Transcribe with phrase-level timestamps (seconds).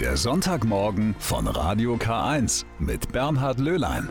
[0.00, 4.10] Der Sonntagmorgen von Radio K1 mit Bernhard Löhlein.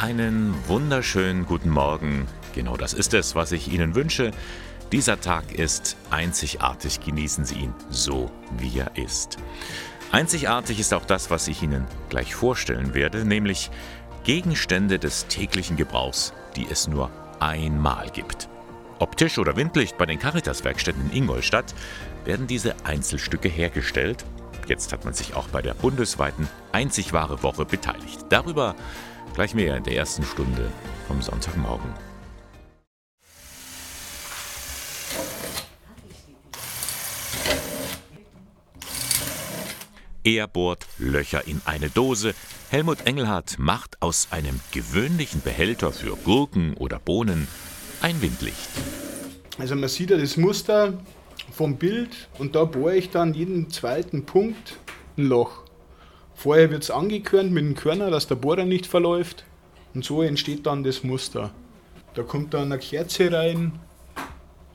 [0.00, 2.26] Einen wunderschönen guten Morgen.
[2.52, 4.32] Genau das ist es, was ich Ihnen wünsche.
[4.90, 6.98] Dieser Tag ist einzigartig.
[6.98, 9.36] Genießen Sie ihn so, wie er ist.
[10.10, 13.70] Einzigartig ist auch das, was ich Ihnen gleich vorstellen werde, nämlich
[14.24, 17.08] Gegenstände des täglichen Gebrauchs, die es nur
[17.38, 18.48] einmal gibt.
[19.00, 21.72] Ob Tisch oder Windlicht bei den Caritas-Werkstätten in Ingolstadt
[22.24, 24.24] werden diese Einzelstücke hergestellt.
[24.66, 28.26] Jetzt hat man sich auch bei der bundesweiten Einzig wahre Woche beteiligt.
[28.28, 28.74] Darüber
[29.34, 30.72] gleich mehr in der ersten Stunde
[31.06, 31.94] vom Sonntagmorgen.
[40.24, 42.34] Er bohrt Löcher in eine Dose.
[42.70, 47.46] Helmut Engelhardt macht aus einem gewöhnlichen Behälter für Gurken oder Bohnen
[48.00, 48.68] ein Windlicht.
[49.58, 50.94] Also man sieht ja das Muster
[51.52, 54.78] vom Bild und da bohre ich dann jeden zweiten Punkt
[55.16, 55.64] ein Loch.
[56.34, 59.44] Vorher wird es angekörnt mit dem Körner, dass der Bohrer nicht verläuft
[59.94, 61.52] und so entsteht dann das Muster.
[62.14, 63.78] Da kommt dann eine Kerze rein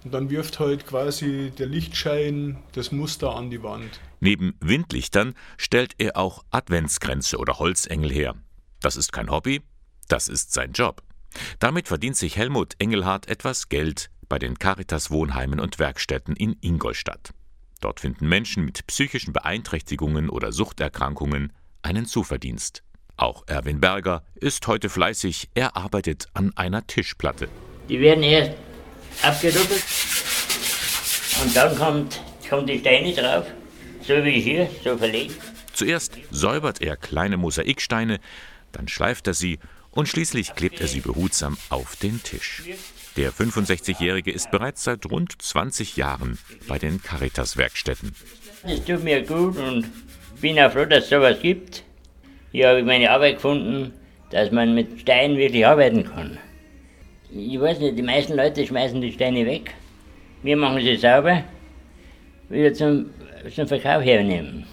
[0.03, 4.02] und dann wirft halt quasi der Lichtschein das Muster an die Wand.
[4.20, 8.36] Neben Windlichtern stellt er auch Adventskränze oder Holzengel her.
[8.81, 9.61] Das ist kein Hobby,
[10.09, 11.02] das ist sein Job.
[11.59, 17.34] Damit verdient sich Helmut Engelhardt etwas Geld bei den Caritas Wohnheimen und Werkstätten in Ingolstadt.
[17.81, 22.81] Dort finden Menschen mit psychischen Beeinträchtigungen oder Suchterkrankungen einen Zuverdienst.
[23.17, 27.48] Auch Erwin Berger ist heute fleißig, er arbeitet an einer Tischplatte.
[27.89, 28.54] Die werden erst
[29.22, 29.84] abgedoppelt
[31.44, 33.45] und dann kommt, kommt die Steine drauf,
[34.02, 35.39] so wie hier, so verlegt.
[35.73, 38.20] Zuerst säubert er kleine Mosaiksteine,
[38.72, 39.59] dann schleift er sie
[39.94, 42.63] und schließlich klebt er sie behutsam auf den Tisch.
[43.16, 48.16] Der 65-Jährige ist bereits seit rund 20 Jahren bei den Caritas-Werkstätten.
[48.64, 49.86] Es tut mir gut und
[50.41, 51.83] bin auch froh, dass es sowas gibt.
[52.52, 53.93] Hier habe ich meine Arbeit gefunden,
[54.32, 56.39] dass man mit Steinen wirklich arbeiten kann.
[57.32, 59.73] Ich weiß nicht, die meisten Leute schmeißen die Steine weg.
[60.42, 61.43] Wir machen sie sauber,
[62.49, 63.11] wieder zum,
[63.53, 64.65] zum Verkauf hernehmen.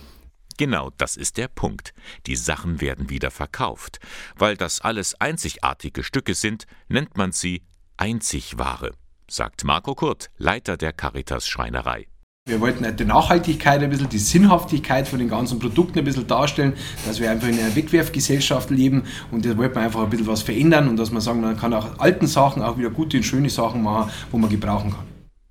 [0.60, 1.94] Genau das ist der Punkt.
[2.26, 3.98] Die Sachen werden wieder verkauft.
[4.36, 7.62] Weil das alles einzigartige Stücke sind, nennt man sie
[7.96, 8.90] Einzigware,
[9.26, 12.08] sagt Marco Kurt, Leiter der Caritas Schreinerei.
[12.46, 16.26] Wir wollten halt die Nachhaltigkeit ein bisschen, die Sinnhaftigkeit von den ganzen Produkten ein bisschen
[16.26, 16.74] darstellen,
[17.06, 20.42] dass wir einfach in einer Wegwerfgesellschaft leben und da wollten wir einfach ein bisschen was
[20.42, 23.48] verändern und dass man sagen, man kann auch alten Sachen auch wieder gute und schöne
[23.48, 25.06] Sachen machen, wo man gebrauchen kann.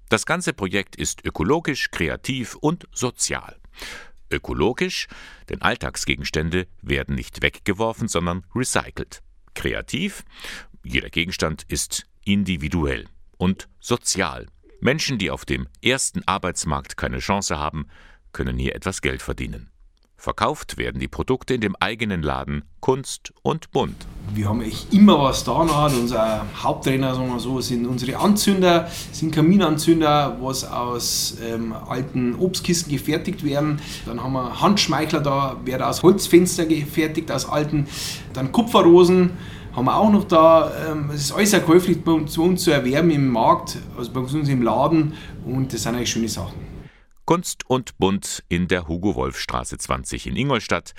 [0.10, 3.56] Das ganze Projekt ist ökologisch, kreativ und sozial.
[4.32, 5.08] Ökologisch,
[5.50, 9.22] denn Alltagsgegenstände werden nicht weggeworfen, sondern recycelt.
[9.54, 10.24] Kreativ,
[10.84, 13.08] jeder Gegenstand ist individuell.
[13.38, 14.48] Und sozial.
[14.82, 17.88] Menschen, die auf dem ersten Arbeitsmarkt keine Chance haben,
[18.32, 19.70] können hier etwas Geld verdienen.
[20.20, 23.96] Verkauft werden die Produkte in dem eigenen Laden Kunst und Bunt.
[24.34, 25.54] Wir haben echt immer was da.
[25.54, 32.92] Unser Haupttrainer sagen wir so, sind unsere Anzünder, sind Kaminanzünder, was aus ähm, alten Obstkisten
[32.92, 33.80] gefertigt werden.
[34.06, 37.88] Dann haben wir Handschmeichler da, werden aus Holzfenster gefertigt, aus alten.
[38.34, 39.32] Dann Kupferrosen
[39.74, 40.70] haben wir auch noch da.
[40.92, 44.62] Ähm, es ist alles erkäuflich bei uns, zu erwerben im Markt, also bei uns im
[44.64, 45.14] Laden
[45.46, 46.79] und das sind eigentlich schöne Sachen.
[47.30, 50.96] Kunst und Bunt in der Hugo-Wolf-Straße 20 in Ingolstadt.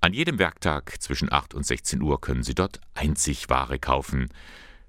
[0.00, 4.28] An jedem Werktag zwischen 8 und 16 Uhr können Sie dort einzig Ware kaufen.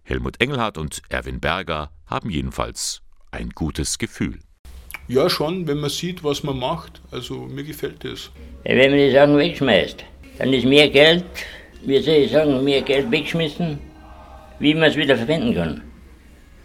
[0.03, 4.37] Helmut Engelhardt und Erwin Berger haben jedenfalls ein gutes Gefühl.
[5.07, 7.01] Ja, schon, wenn man sieht, was man macht.
[7.09, 8.29] Also mir gefällt das.
[8.63, 10.05] Wenn man die Sachen wegschmeißt,
[10.37, 11.25] dann ist mehr Geld,
[11.83, 13.79] wie soll ich sagen, mehr Geld wegschmissen,
[14.59, 15.81] wie man es wieder verwenden kann.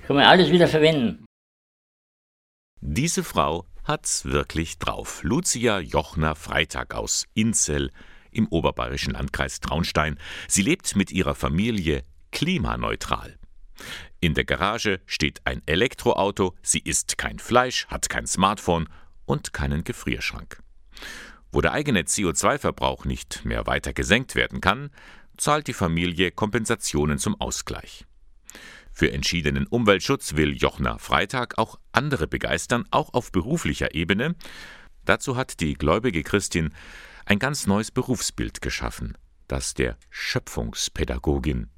[0.06, 1.24] Kann man alles wieder verwenden.
[2.82, 5.22] Diese Frau hat's wirklich drauf.
[5.22, 7.90] Lucia Jochner Freitag aus Inzell
[8.30, 10.18] im oberbayerischen Landkreis Traunstein.
[10.46, 13.38] Sie lebt mit ihrer Familie klimaneutral.
[14.20, 18.88] In der Garage steht ein Elektroauto, sie isst kein Fleisch, hat kein Smartphone
[19.24, 20.62] und keinen Gefrierschrank.
[21.50, 24.90] Wo der eigene CO2-Verbrauch nicht mehr weiter gesenkt werden kann,
[25.38, 28.07] zahlt die Familie Kompensationen zum Ausgleich.
[28.98, 34.34] Für entschiedenen Umweltschutz will Jochner Freitag auch andere begeistern, auch auf beruflicher Ebene.
[35.04, 36.74] Dazu hat die gläubige Christin
[37.24, 39.16] ein ganz neues Berufsbild geschaffen,
[39.46, 41.68] das der Schöpfungspädagogin.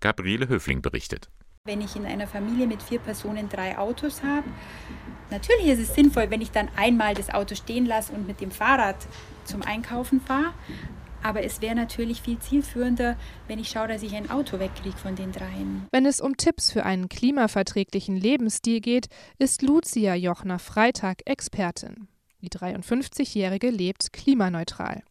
[0.00, 1.28] Gabriele Höfling berichtet.
[1.66, 4.48] Wenn ich in einer Familie mit vier Personen drei Autos habe,
[5.30, 8.50] natürlich ist es sinnvoll, wenn ich dann einmal das Auto stehen lasse und mit dem
[8.50, 8.96] Fahrrad
[9.44, 10.54] zum Einkaufen fahre.
[11.22, 13.16] Aber es wäre natürlich viel zielführender,
[13.48, 15.86] wenn ich schaue, dass ich ein Auto wegkriege von den dreien.
[15.92, 19.06] Wenn es um Tipps für einen klimaverträglichen Lebensstil geht,
[19.38, 22.08] ist Lucia Jochner Freitag Expertin.
[22.40, 25.02] Die 53-Jährige lebt klimaneutral.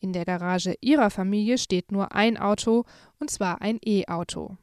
[0.00, 2.84] In der Garage ihrer Familie steht nur ein Auto,
[3.18, 4.56] und zwar ein E-Auto.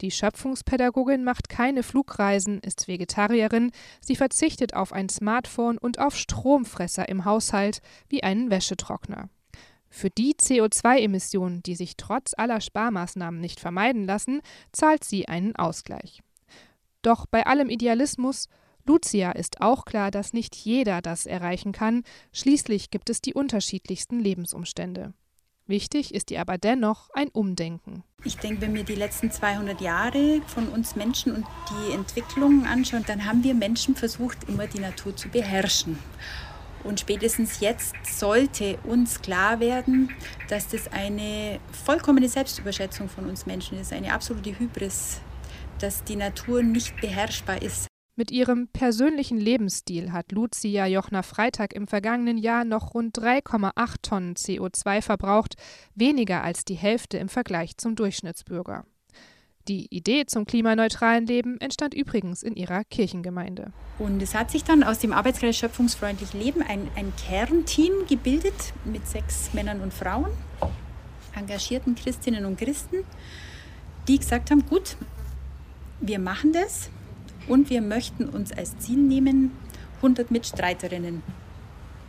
[0.00, 3.70] Die Schöpfungspädagogin macht keine Flugreisen, ist Vegetarierin,
[4.00, 9.28] sie verzichtet auf ein Smartphone und auf Stromfresser im Haushalt wie einen Wäschetrockner.
[9.94, 14.40] Für die CO2-Emissionen, die sich trotz aller Sparmaßnahmen nicht vermeiden lassen,
[14.72, 16.22] zahlt sie einen Ausgleich.
[17.02, 18.48] Doch bei allem Idealismus,
[18.86, 24.18] Lucia ist auch klar, dass nicht jeder das erreichen kann, schließlich gibt es die unterschiedlichsten
[24.18, 25.12] Lebensumstände.
[25.66, 28.02] Wichtig ist ihr aber dennoch ein Umdenken.
[28.24, 33.04] Ich denke, wenn wir die letzten 200 Jahre von uns Menschen und die Entwicklungen anschauen,
[33.06, 35.98] dann haben wir Menschen versucht, immer die Natur zu beherrschen.
[36.84, 40.10] Und spätestens jetzt sollte uns klar werden,
[40.48, 45.20] dass das eine vollkommene Selbstüberschätzung von uns Menschen ist, eine absolute Hybris,
[45.78, 47.86] dass die Natur nicht beherrschbar ist.
[48.14, 54.34] Mit ihrem persönlichen Lebensstil hat Lucia Jochner Freitag im vergangenen Jahr noch rund 3,8 Tonnen
[54.34, 55.54] CO2 verbraucht,
[55.94, 58.84] weniger als die Hälfte im Vergleich zum Durchschnittsbürger.
[59.68, 63.72] Die Idee zum klimaneutralen Leben entstand übrigens in ihrer Kirchengemeinde.
[63.98, 69.06] Und es hat sich dann aus dem Arbeitskreis Schöpfungsfreundlich Leben ein, ein Kernteam gebildet mit
[69.06, 70.30] sechs Männern und Frauen,
[71.34, 73.04] engagierten Christinnen und Christen,
[74.08, 74.96] die gesagt haben, gut,
[76.00, 76.90] wir machen das,
[77.48, 79.52] und wir möchten uns als Ziel nehmen,
[79.96, 81.22] 100 Mitstreiterinnen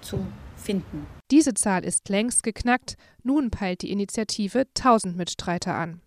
[0.02, 0.26] zu
[0.58, 1.06] finden.
[1.32, 2.96] Diese Zahl ist längst geknackt.
[3.24, 6.02] Nun peilt die Initiative 1000 Mitstreiter an.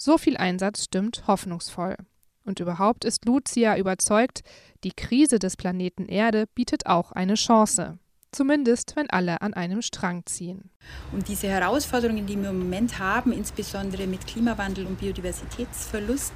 [0.00, 1.96] So viel Einsatz stimmt hoffnungsvoll.
[2.44, 4.42] Und überhaupt ist Lucia überzeugt,
[4.84, 7.98] die Krise des Planeten Erde bietet auch eine Chance.
[8.30, 10.70] Zumindest, wenn alle an einem Strang ziehen.
[11.12, 16.34] Und diese Herausforderungen, die wir im Moment haben, insbesondere mit Klimawandel und Biodiversitätsverlust,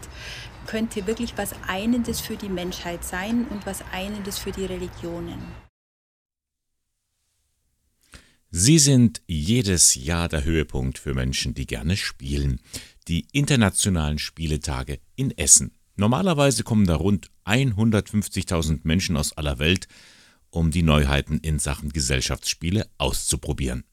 [0.67, 5.41] könnte wirklich was Einendes für die Menschheit sein und was Einendes für die Religionen.
[8.55, 12.61] Sie sind jedes Jahr der Höhepunkt für Menschen, die gerne spielen.
[13.08, 15.72] Die internationalen Spieletage in Essen.
[15.96, 19.88] Normalerweise kommen da rund 150.000 Menschen aus aller Welt,
[20.50, 23.84] um die Neuheiten in Sachen Gesellschaftsspiele auszuprobieren.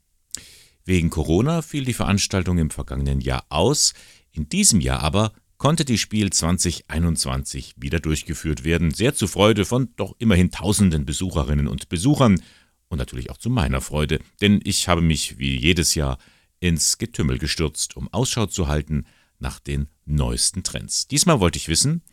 [0.85, 3.94] Wegen Corona fiel die Veranstaltung im vergangenen Jahr aus,
[4.31, 9.89] in diesem Jahr aber konnte die Spiel 2021 wieder durchgeführt werden, sehr zur Freude von
[9.95, 12.41] doch immerhin tausenden Besucherinnen und Besuchern
[12.88, 16.17] und natürlich auch zu meiner Freude, denn ich habe mich wie jedes Jahr
[16.59, 19.06] ins Getümmel gestürzt, um Ausschau zu halten
[19.39, 21.07] nach den neuesten Trends.
[21.07, 22.03] Diesmal wollte ich wissen,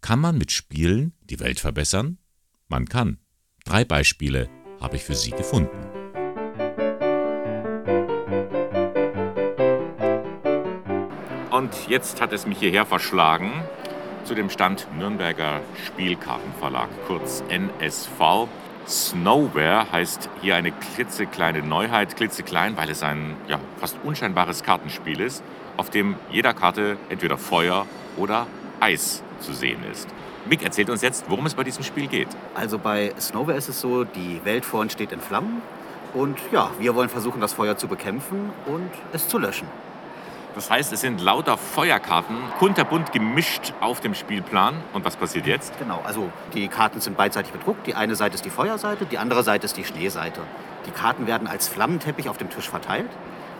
[0.00, 2.18] kann man mit Spielen die Welt verbessern?
[2.68, 3.18] Man kann.
[3.64, 4.48] Drei Beispiele
[4.80, 5.76] habe ich für Sie gefunden.
[11.50, 13.52] Und jetzt hat es mich hierher verschlagen
[14.24, 18.48] zu dem Stand Nürnberger Spielkartenverlag, kurz NSV.
[18.86, 25.42] Snowware heißt hier eine klitzekleine Neuheit, klitzeklein, weil es ein ja, fast unscheinbares Kartenspiel ist,
[25.76, 27.86] auf dem jeder Karte entweder Feuer
[28.16, 28.46] oder
[28.80, 30.08] Eis zu sehen ist.
[30.46, 32.28] Mick erzählt uns jetzt, worum es bei diesem Spiel geht.
[32.54, 35.62] Also bei Snowware ist es so, die Welt vor uns steht in Flammen
[36.14, 39.68] und ja, wir wollen versuchen, das Feuer zu bekämpfen und es zu löschen.
[40.54, 44.74] Das heißt, es sind lauter Feuerkarten, kunterbunt gemischt auf dem Spielplan.
[44.92, 45.78] Und was passiert jetzt?
[45.78, 47.86] Genau, also die Karten sind beidseitig bedruckt.
[47.86, 50.40] Die eine Seite ist die Feuerseite, die andere Seite ist die Schneeseite.
[50.86, 53.10] Die Karten werden als Flammenteppich auf dem Tisch verteilt.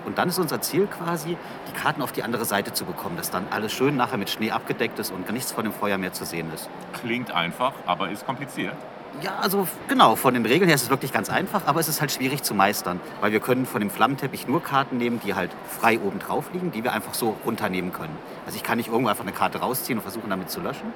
[0.05, 1.37] Und dann ist unser Ziel quasi,
[1.69, 4.51] die Karten auf die andere Seite zu bekommen, dass dann alles schön nachher mit Schnee
[4.51, 6.69] abgedeckt ist und nichts von dem Feuer mehr zu sehen ist.
[7.01, 8.77] Klingt einfach, aber ist kompliziert.
[9.23, 12.01] Ja, also genau, von den Regeln her ist es wirklich ganz einfach, aber es ist
[12.01, 15.51] halt schwierig zu meistern, weil wir können von dem Flammenteppich nur Karten nehmen, die halt
[15.69, 18.17] frei oben drauf liegen, die wir einfach so runternehmen können.
[18.47, 20.93] Also ich kann nicht irgendwo einfach eine Karte rausziehen und versuchen damit zu löschen.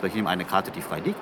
[0.00, 1.18] So, ich nehme eine Karte, die frei liegt,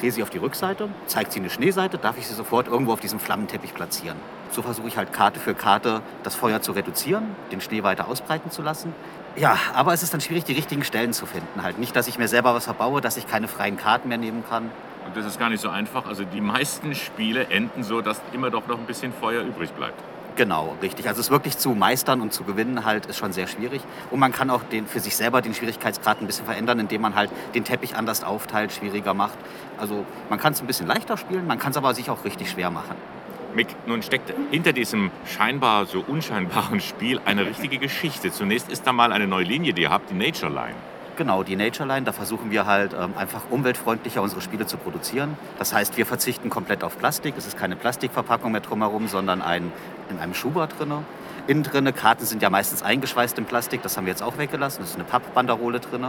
[0.00, 3.00] drehe sie auf die Rückseite, zeigt sie eine Schneeseite, darf ich sie sofort irgendwo auf
[3.00, 4.16] diesem Flammenteppich platzieren.
[4.52, 8.50] So versuche ich halt Karte für Karte das Feuer zu reduzieren, den Schnee weiter ausbreiten
[8.50, 8.94] zu lassen.
[9.36, 11.62] Ja, aber es ist dann schwierig, die richtigen Stellen zu finden.
[11.62, 14.44] Halt nicht, dass ich mir selber was verbaue, dass ich keine freien Karten mehr nehmen
[14.48, 14.70] kann.
[15.06, 16.06] Und das ist gar nicht so einfach.
[16.06, 20.02] Also die meisten Spiele enden so, dass immer doch noch ein bisschen Feuer übrig bleibt.
[20.36, 21.08] Genau, richtig.
[21.08, 23.80] Also es wirklich zu meistern und zu gewinnen halt ist schon sehr schwierig.
[24.10, 27.14] Und man kann auch den, für sich selber den Schwierigkeitsgrad ein bisschen verändern, indem man
[27.14, 29.38] halt den Teppich anders aufteilt, schwieriger macht.
[29.78, 32.50] Also man kann es ein bisschen leichter spielen, man kann es aber sich auch richtig
[32.50, 32.96] schwer machen.
[33.54, 38.30] Mick, nun steckt hinter diesem scheinbar so unscheinbaren Spiel eine richtige Geschichte.
[38.30, 40.74] Zunächst ist da mal eine neue Linie, die ihr habt, die Nature Line.
[41.16, 45.38] Genau, die Natureline, da versuchen wir halt ähm, einfach umweltfreundlicher unsere Spiele zu produzieren.
[45.58, 47.34] Das heißt, wir verzichten komplett auf Plastik.
[47.38, 49.72] Es ist keine Plastikverpackung mehr drumherum, sondern ein,
[50.10, 50.92] in einem Schuber drin.
[51.46, 54.82] Innen drinne, Karten sind ja meistens eingeschweißt in Plastik, das haben wir jetzt auch weggelassen.
[54.82, 56.06] Es ist eine Pappbanderole drin.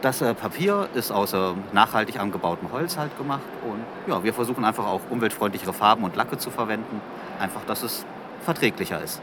[0.00, 3.42] Das äh, Papier ist aus äh, nachhaltig angebautem Holz halt gemacht.
[3.68, 7.02] Und ja, wir versuchen einfach auch umweltfreundlichere Farben und Lacke zu verwenden.
[7.38, 8.06] Einfach, dass es
[8.46, 9.20] verträglicher ist.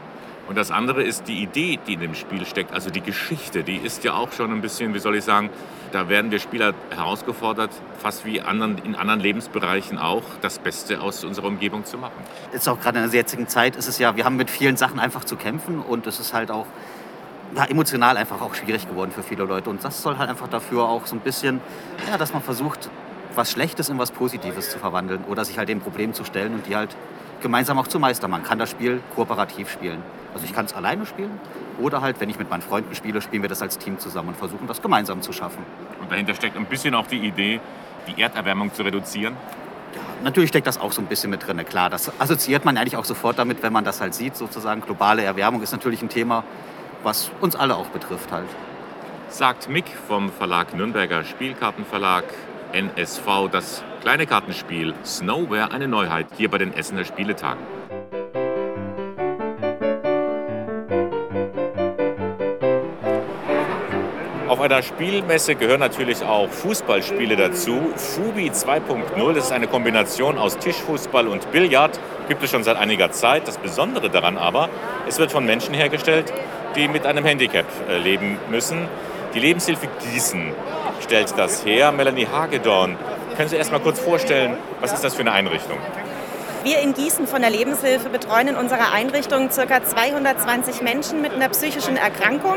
[0.48, 3.62] Und das andere ist die Idee, die in dem Spiel steckt, also die Geschichte.
[3.62, 5.50] Die ist ja auch schon ein bisschen, wie soll ich sagen,
[5.92, 11.22] da werden wir Spieler herausgefordert, fast wie anderen, in anderen Lebensbereichen auch, das Beste aus
[11.22, 12.16] unserer Umgebung zu machen.
[12.50, 14.98] Jetzt auch gerade in der jetzigen Zeit ist es ja, wir haben mit vielen Sachen
[14.98, 16.66] einfach zu kämpfen und es ist halt auch
[17.54, 19.68] ja, emotional einfach auch schwierig geworden für viele Leute.
[19.68, 21.60] Und das soll halt einfach dafür auch so ein bisschen,
[22.10, 22.88] ja, dass man versucht,
[23.34, 26.66] was Schlechtes in was Positives zu verwandeln oder sich halt dem Problem zu stellen und
[26.66, 26.96] die halt
[27.40, 28.30] gemeinsam auch zu meistern.
[28.30, 30.02] Man kann das Spiel kooperativ spielen.
[30.34, 31.40] Also ich kann es alleine spielen
[31.80, 34.36] oder halt, wenn ich mit meinen Freunden spiele, spielen wir das als Team zusammen und
[34.36, 35.62] versuchen das gemeinsam zu schaffen.
[36.00, 37.60] Und dahinter steckt ein bisschen auch die Idee,
[38.06, 39.36] die Erderwärmung zu reduzieren.
[39.94, 41.64] Ja, natürlich steckt das auch so ein bisschen mit drin.
[41.64, 44.36] Klar, das assoziiert man eigentlich auch sofort damit, wenn man das halt sieht.
[44.36, 46.44] Sozusagen globale Erwärmung ist natürlich ein Thema,
[47.02, 48.48] was uns alle auch betrifft halt.
[49.28, 52.24] Sagt Mick vom Verlag Nürnberger Spielkartenverlag
[52.72, 53.48] NSV.
[53.50, 57.62] Das kleine Kartenspiel Snow wäre eine Neuheit hier bei den Essener Spieletagen.
[64.48, 67.80] Auf einer Spielmesse gehören natürlich auch Fußballspiele dazu.
[67.96, 73.12] Fubi 2.0, das ist eine Kombination aus Tischfußball und Billard, gibt es schon seit einiger
[73.12, 73.46] Zeit.
[73.46, 74.70] Das Besondere daran aber,
[75.06, 76.32] es wird von Menschen hergestellt,
[76.76, 78.88] die mit einem Handicap äh, leben müssen.
[79.34, 80.54] Die Lebenshilfe Gießen
[81.02, 81.92] stellt das her.
[81.92, 82.96] Melanie Hagedorn,
[83.36, 85.78] können Sie erst mal kurz vorstellen, was ist das für eine Einrichtung?
[86.64, 89.84] Wir in Gießen von der Lebenshilfe betreuen in unserer Einrichtung ca.
[89.84, 92.56] 220 Menschen mit einer psychischen Erkrankung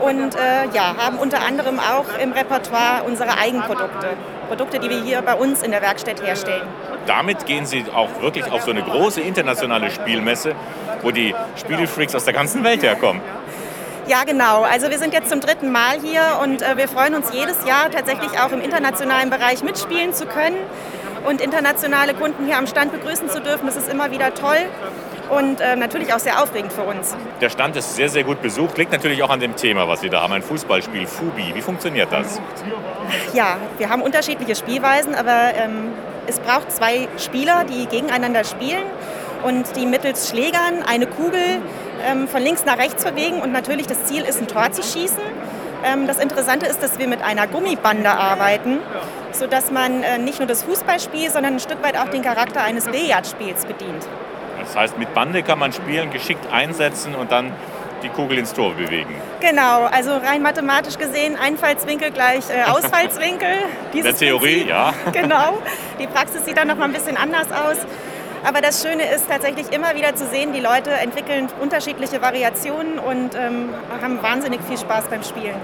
[0.00, 4.08] und äh, ja, haben unter anderem auch im Repertoire unsere Eigenprodukte.
[4.48, 6.66] Produkte, die wir hier bei uns in der Werkstatt herstellen.
[7.06, 10.54] Damit gehen Sie auch wirklich auf so eine große internationale Spielmesse,
[11.02, 13.20] wo die Spielfreaks aus der ganzen Welt herkommen.
[14.08, 14.62] Ja, genau.
[14.62, 17.90] Also wir sind jetzt zum dritten Mal hier und äh, wir freuen uns jedes Jahr
[17.90, 20.56] tatsächlich auch im internationalen Bereich mitspielen zu können
[21.26, 23.66] und internationale Kunden hier am Stand begrüßen zu dürfen.
[23.66, 24.56] Das ist immer wieder toll
[25.28, 27.14] und äh, natürlich auch sehr aufregend für uns.
[27.42, 28.78] Der Stand ist sehr, sehr gut besucht.
[28.78, 31.52] Liegt natürlich auch an dem Thema, was Sie da haben, ein Fußballspiel, Fubi.
[31.54, 32.40] Wie funktioniert das?
[33.34, 35.92] Ja, wir haben unterschiedliche Spielweisen, aber ähm,
[36.26, 38.84] es braucht zwei Spieler, die gegeneinander spielen
[39.44, 41.60] und die mittels Schlägern eine Kugel
[42.06, 45.22] ähm, von links nach rechts bewegen und natürlich das Ziel ist, ein Tor zu schießen.
[45.84, 48.78] Ähm, das Interessante ist, dass wir mit einer Gummibande arbeiten,
[49.32, 52.84] sodass man äh, nicht nur das Fußballspiel, sondern ein Stück weit auch den Charakter eines
[52.86, 54.06] Billardspiels bedient.
[54.60, 57.52] Das heißt, mit Bande kann man spielen, geschickt einsetzen und dann
[58.02, 59.14] die Kugel ins Tor bewegen.
[59.40, 63.48] Genau, also rein mathematisch gesehen Einfallswinkel gleich äh, Ausfallswinkel.
[63.92, 64.68] In der Theorie, Prinzip.
[64.68, 64.92] ja.
[65.12, 65.58] Genau.
[65.98, 67.78] Die Praxis sieht dann noch mal ein bisschen anders aus.
[68.44, 73.34] Aber das Schöne ist tatsächlich immer wieder zu sehen, die Leute entwickeln unterschiedliche Variationen und
[73.34, 75.56] ähm, haben wahnsinnig viel Spaß beim Spielen.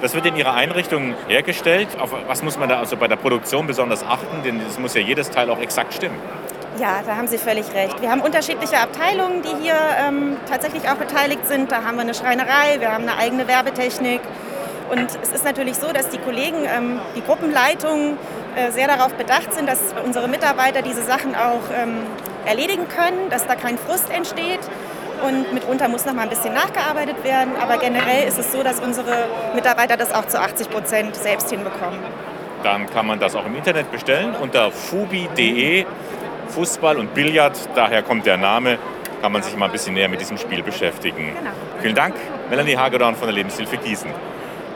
[0.00, 1.88] Das wird in Ihrer Einrichtung hergestellt.
[1.98, 4.42] Auf was muss man da also bei der Produktion besonders achten?
[4.44, 6.16] Denn es muss ja jedes Teil auch exakt stimmen.
[6.78, 8.00] Ja, da haben Sie völlig recht.
[8.00, 9.74] Wir haben unterschiedliche Abteilungen, die hier
[10.06, 11.72] ähm, tatsächlich auch beteiligt sind.
[11.72, 14.20] Da haben wir eine Schreinerei, wir haben eine eigene Werbetechnik.
[14.88, 18.16] Und es ist natürlich so, dass die Kollegen, ähm, die Gruppenleitungen
[18.70, 21.98] sehr darauf bedacht sind, dass unsere Mitarbeiter diese Sachen auch ähm,
[22.46, 24.60] erledigen können, dass da kein Frust entsteht.
[25.26, 27.54] Und mitunter muss noch mal ein bisschen nachgearbeitet werden.
[27.60, 31.98] Aber generell ist es so, dass unsere Mitarbeiter das auch zu 80 Prozent selbst hinbekommen.
[32.62, 35.86] Dann kann man das auch im Internet bestellen unter fubi.de.
[36.48, 38.78] Fußball und Billard, daher kommt der Name,
[39.20, 41.34] kann man sich mal ein bisschen näher mit diesem Spiel beschäftigen.
[41.38, 41.50] Genau.
[41.80, 42.14] Vielen Dank,
[42.48, 44.10] Melanie Hagedorn von der Lebenshilfe Gießen.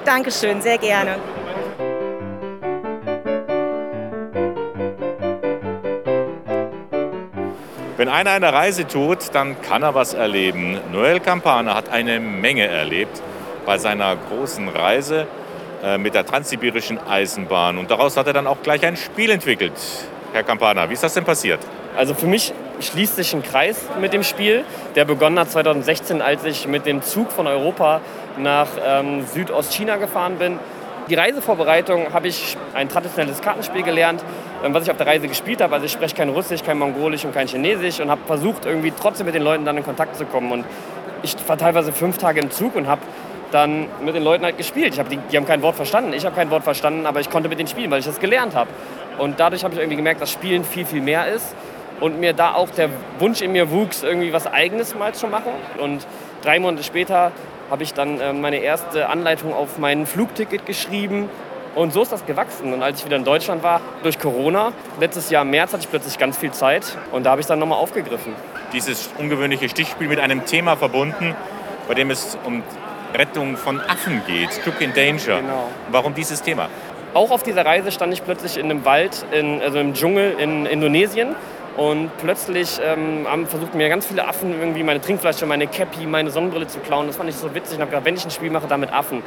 [0.04, 1.16] Dankeschön, sehr gerne.
[8.02, 10.80] Wenn einer eine Reise tut, dann kann er was erleben.
[10.90, 13.22] Noel Campana hat eine Menge erlebt
[13.64, 15.28] bei seiner großen Reise
[15.84, 17.78] äh, mit der transsibirischen Eisenbahn.
[17.78, 19.74] Und daraus hat er dann auch gleich ein Spiel entwickelt.
[20.32, 21.60] Herr Campana, wie ist das denn passiert?
[21.96, 24.64] Also für mich schließt sich ein Kreis mit dem Spiel,
[24.96, 28.00] der begonnen hat 2016, als ich mit dem Zug von Europa
[28.36, 30.58] nach ähm, Südostchina gefahren bin.
[31.08, 34.22] Die Reisevorbereitung habe ich ein traditionelles Kartenspiel gelernt,
[34.64, 35.74] ähm, was ich auf der Reise gespielt habe.
[35.74, 39.26] Also ich spreche kein Russisch, kein Mongolisch und kein Chinesisch und habe versucht, irgendwie trotzdem
[39.26, 40.52] mit den Leuten dann in Kontakt zu kommen.
[40.52, 40.64] Und
[41.22, 43.02] ich war teilweise fünf Tage im Zug und habe
[43.50, 44.94] dann mit den Leuten halt gespielt.
[44.94, 47.30] Ich hab die, die haben kein Wort verstanden, ich habe kein Wort verstanden, aber ich
[47.30, 48.70] konnte mit denen spielen, weil ich das gelernt habe.
[49.18, 51.54] Und dadurch habe ich irgendwie gemerkt, dass Spielen viel, viel mehr ist.
[52.00, 55.52] Und mir da auch der Wunsch in mir wuchs, irgendwie was Eigenes mal zu machen.
[55.78, 56.06] Und
[56.42, 57.32] drei Monate später
[57.72, 61.30] habe ich dann äh, meine erste Anleitung auf mein Flugticket geschrieben.
[61.74, 62.74] Und so ist das gewachsen.
[62.74, 65.88] Und als ich wieder in Deutschland war, durch Corona, letztes Jahr im März hatte ich
[65.90, 68.34] plötzlich ganz viel Zeit und da habe ich dann nochmal aufgegriffen.
[68.74, 71.34] Dieses ungewöhnliche Stichspiel mit einem Thema verbunden,
[71.88, 72.62] bei dem es um
[73.14, 75.40] Rettung von Affen geht, Cook in Danger.
[75.40, 75.68] Genau.
[75.90, 76.68] Warum dieses Thema?
[77.14, 80.66] Auch auf dieser Reise stand ich plötzlich in einem Wald, in, also im Dschungel in
[80.66, 81.34] Indonesien.
[81.76, 86.30] Und plötzlich ähm, haben versucht mir ganz viele Affen irgendwie meine Trinkflasche, meine Cappy, meine
[86.30, 87.06] Sonnenbrille zu klauen.
[87.06, 87.74] Das fand ich so witzig.
[87.74, 89.22] Ich habe gedacht, wenn ich ein Spiel mache, da mit Affen.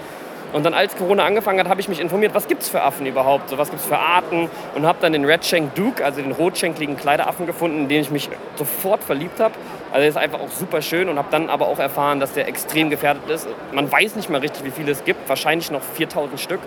[0.53, 3.05] Und dann als Corona angefangen hat, habe ich mich informiert, was gibt es für Affen
[3.05, 6.31] überhaupt, so was gibt es für Arten und habe dann den Redshank Duke, also den
[6.31, 9.53] rotschenkligen Kleideraffen gefunden, in den ich mich sofort verliebt habe.
[9.91, 12.47] Also der ist einfach auch super schön und habe dann aber auch erfahren, dass der
[12.47, 13.47] extrem gefährdet ist.
[13.73, 16.61] Man weiß nicht mal richtig, wie viele es gibt, wahrscheinlich noch 4000 Stück.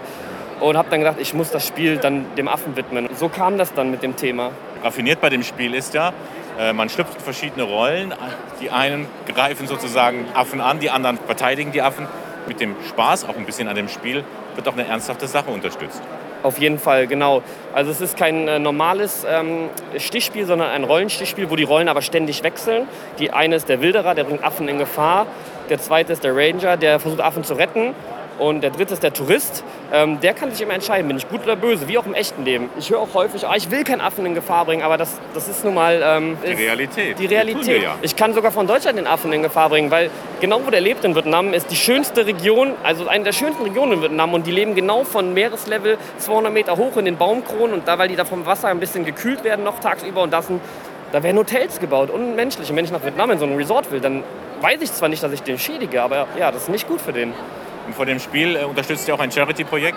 [0.60, 3.08] Und habe dann gedacht, ich muss das Spiel dann dem Affen widmen.
[3.16, 4.50] So kam das dann mit dem Thema.
[4.82, 6.12] Raffiniert bei dem Spiel ist ja,
[6.58, 8.14] äh, man schlüpft in verschiedene Rollen.
[8.60, 12.06] Die einen greifen sozusagen Affen an, die anderen verteidigen die Affen
[12.46, 14.24] mit dem Spaß auch ein bisschen an dem Spiel
[14.58, 16.02] wird auch eine ernsthafte Sache unterstützt.
[16.42, 17.42] Auf jeden Fall, genau.
[17.74, 22.02] Also es ist kein äh, normales ähm, Stichspiel, sondern ein Rollenstichspiel, wo die Rollen aber
[22.02, 22.86] ständig wechseln.
[23.18, 25.26] Die eine ist der Wilderer, der bringt Affen in Gefahr.
[25.68, 27.94] Der zweite ist der Ranger, der versucht Affen zu retten.
[28.38, 29.64] Und der dritte ist der Tourist.
[29.92, 32.44] Ähm, der kann sich immer entscheiden, bin ich gut oder böse, wie auch im echten
[32.44, 32.70] Leben.
[32.78, 35.48] Ich höre auch häufig, ah, ich will keinen Affen in Gefahr bringen, aber das, das
[35.48, 36.00] ist nun mal...
[36.04, 37.18] Ähm, die Realität.
[37.18, 37.82] Die Realität.
[37.82, 37.96] Ja.
[38.02, 41.04] Ich kann sogar von Deutschland den Affen in Gefahr bringen, weil genau wo der lebt
[41.04, 44.52] in Vietnam ist die schönste Region, also eine der schönsten Regionen in Vietnam und die
[44.52, 48.24] leben genau von Meereslevel 200 Meter hoch in den Baumkronen und da, weil die da
[48.24, 50.60] vom Wasser ein bisschen gekühlt werden noch tagsüber und das sind,
[51.12, 52.70] da werden Hotels gebaut, unmenschlich.
[52.70, 54.22] Und wenn ich nach Vietnam in so ein Resort will, dann
[54.60, 57.12] weiß ich zwar nicht, dass ich den schädige, aber ja, das ist nicht gut für
[57.12, 57.32] den.
[57.88, 59.96] Und vor dem Spiel äh, unterstützt ihr auch ein Charity-Projekt?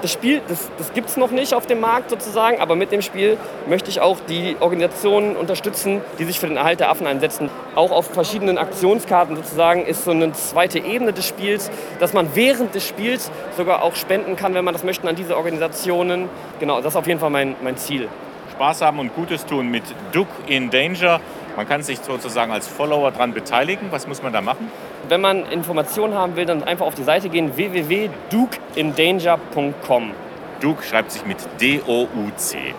[0.00, 3.02] Das Spiel, das, das gibt es noch nicht auf dem Markt sozusagen, aber mit dem
[3.02, 7.50] Spiel möchte ich auch die Organisationen unterstützen, die sich für den Erhalt der Affen einsetzen.
[7.74, 11.68] Auch auf verschiedenen Aktionskarten sozusagen ist so eine zweite Ebene des Spiels,
[11.98, 15.36] dass man während des Spiels sogar auch spenden kann, wenn man das möchte, an diese
[15.36, 16.28] Organisationen.
[16.60, 18.08] Genau, das ist auf jeden Fall mein, mein Ziel.
[18.52, 19.82] Spaß haben und Gutes tun mit
[20.12, 21.18] Duck in Danger.
[21.56, 23.88] Man kann sich sozusagen als Follower daran beteiligen.
[23.90, 24.70] Was muss man da machen?
[25.12, 30.14] Wenn man Informationen haben will, dann einfach auf die Seite gehen www.dukeindanger.com.
[30.58, 32.74] Duke schreibt sich mit D-O-U-C.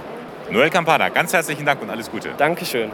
[0.50, 2.34] Noel Campana, ganz herzlichen Dank und alles Gute.
[2.36, 2.90] Dankeschön.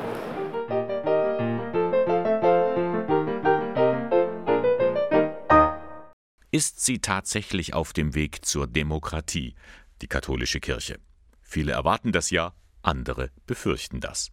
[6.51, 9.55] Ist sie tatsächlich auf dem Weg zur Demokratie,
[10.01, 10.97] die katholische Kirche?
[11.41, 14.31] Viele erwarten das ja, andere befürchten das.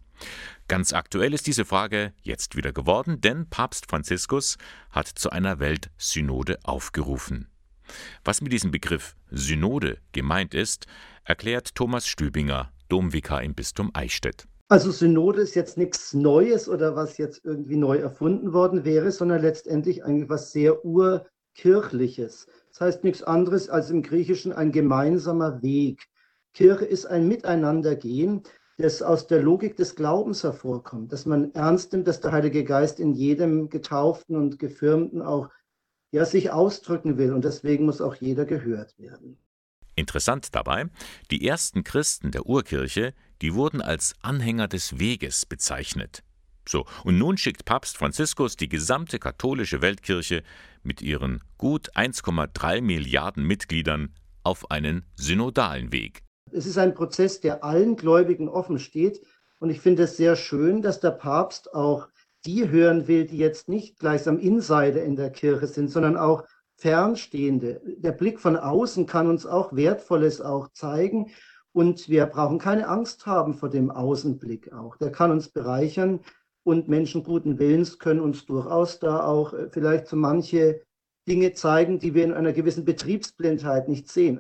[0.68, 4.56] Ganz aktuell ist diese Frage jetzt wieder geworden, denn Papst Franziskus
[4.90, 7.48] hat zu einer Weltsynode aufgerufen.
[8.24, 10.86] Was mit diesem Begriff Synode gemeint ist,
[11.24, 14.46] erklärt Thomas Stübinger, Domvikar im Bistum Eichstätt.
[14.68, 19.42] Also Synode ist jetzt nichts Neues oder was jetzt irgendwie neu erfunden worden wäre, sondern
[19.42, 22.48] letztendlich eigentlich was sehr urkirchliches.
[22.70, 26.08] Das heißt nichts anderes als im Griechischen ein gemeinsamer Weg.
[26.52, 28.42] Kirche ist ein Miteinandergehen,
[28.78, 33.00] das aus der Logik des Glaubens hervorkommt, dass man ernst nimmt, dass der Heilige Geist
[33.00, 35.48] in jedem Getauften und Gefirmten auch
[36.12, 39.38] ja, sich ausdrücken will und deswegen muss auch jeder gehört werden.
[39.94, 40.86] Interessant dabei,
[41.30, 46.22] die ersten Christen der Urkirche, die wurden als Anhänger des Weges bezeichnet.
[46.68, 50.42] So, und nun schickt Papst Franziskus die gesamte katholische Weltkirche
[50.82, 56.25] mit ihren gut 1,3 Milliarden Mitgliedern auf einen synodalen Weg.
[56.52, 59.20] Es ist ein Prozess, der allen Gläubigen offen steht.
[59.58, 62.08] Und ich finde es sehr schön, dass der Papst auch
[62.44, 66.44] die hören will, die jetzt nicht gleichsam Insider in der Kirche sind, sondern auch
[66.76, 67.80] Fernstehende.
[67.98, 71.30] Der Blick von außen kann uns auch Wertvolles auch zeigen.
[71.72, 74.96] Und wir brauchen keine Angst haben vor dem Außenblick auch.
[74.96, 76.20] Der kann uns bereichern
[76.64, 80.82] und Menschen guten Willens können uns durchaus da auch äh, vielleicht so manche
[81.28, 84.38] Dinge zeigen, die wir in einer gewissen Betriebsblindheit nicht sehen.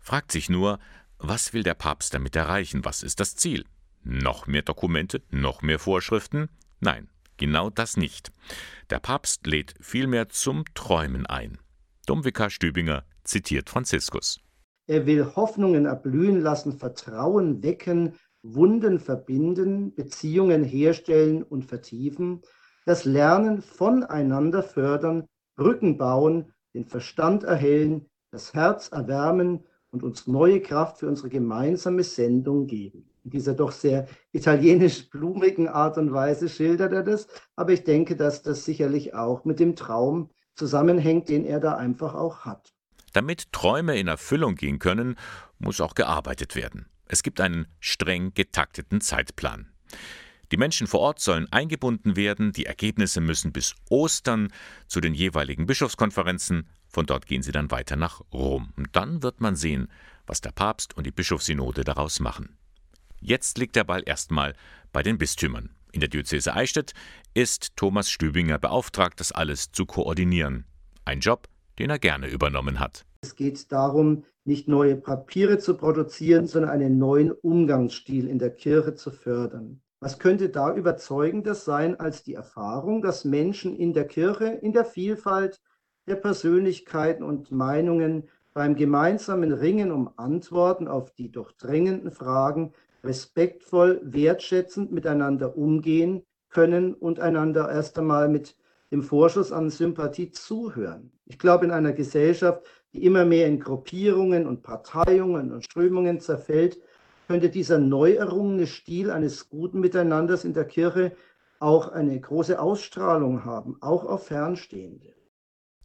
[0.00, 0.78] Fragt sich nur,
[1.22, 2.84] was will der Papst damit erreichen?
[2.84, 3.64] Was ist das Ziel?
[4.02, 5.22] Noch mehr Dokumente?
[5.30, 6.48] Noch mehr Vorschriften?
[6.80, 8.32] Nein, genau das nicht.
[8.90, 11.58] Der Papst lädt vielmehr zum Träumen ein.
[12.06, 14.40] Domvikar Stübinger zitiert Franziskus.
[14.88, 22.42] Er will Hoffnungen erblühen lassen, Vertrauen wecken, Wunden verbinden, Beziehungen herstellen und vertiefen,
[22.84, 30.60] das Lernen voneinander fördern, Brücken bauen, den Verstand erhellen, das Herz erwärmen und uns neue
[30.60, 33.08] Kraft für unsere gemeinsame Sendung geben.
[33.24, 38.16] In dieser doch sehr italienisch blumigen Art und Weise schildert er das, aber ich denke,
[38.16, 42.74] dass das sicherlich auch mit dem Traum zusammenhängt, den er da einfach auch hat.
[43.12, 45.16] Damit Träume in Erfüllung gehen können,
[45.58, 46.86] muss auch gearbeitet werden.
[47.06, 49.68] Es gibt einen streng getakteten Zeitplan.
[50.52, 54.52] Die Menschen vor Ort sollen eingebunden werden, die Ergebnisse müssen bis Ostern
[54.86, 58.70] zu den jeweiligen Bischofskonferenzen, von dort gehen sie dann weiter nach Rom.
[58.76, 59.88] Und dann wird man sehen,
[60.26, 62.58] was der Papst und die Bischofssynode daraus machen.
[63.18, 64.52] Jetzt liegt der Ball erstmal
[64.92, 65.70] bei den Bistümern.
[65.90, 66.92] In der Diözese Eichstätt
[67.32, 70.66] ist Thomas Stübinger beauftragt, das alles zu koordinieren.
[71.06, 73.06] Ein Job, den er gerne übernommen hat.
[73.22, 78.94] Es geht darum, nicht neue Papiere zu produzieren, sondern einen neuen Umgangsstil in der Kirche
[78.94, 79.80] zu fördern.
[80.02, 84.84] Was könnte da überzeugendes sein als die Erfahrung, dass Menschen in der Kirche, in der
[84.84, 85.60] Vielfalt
[86.08, 92.72] der Persönlichkeiten und Meinungen beim gemeinsamen Ringen um Antworten auf die durchdringenden Fragen
[93.04, 98.56] respektvoll, wertschätzend miteinander umgehen können und einander erst einmal mit
[98.90, 101.12] dem Vorschuss an Sympathie zuhören.
[101.26, 106.80] Ich glaube, in einer Gesellschaft, die immer mehr in Gruppierungen und Parteiungen und Strömungen zerfällt,
[107.26, 111.16] könnte dieser neu errungene Stil eines guten Miteinanders in der Kirche
[111.58, 115.14] auch eine große Ausstrahlung haben, auch auf Fernstehende.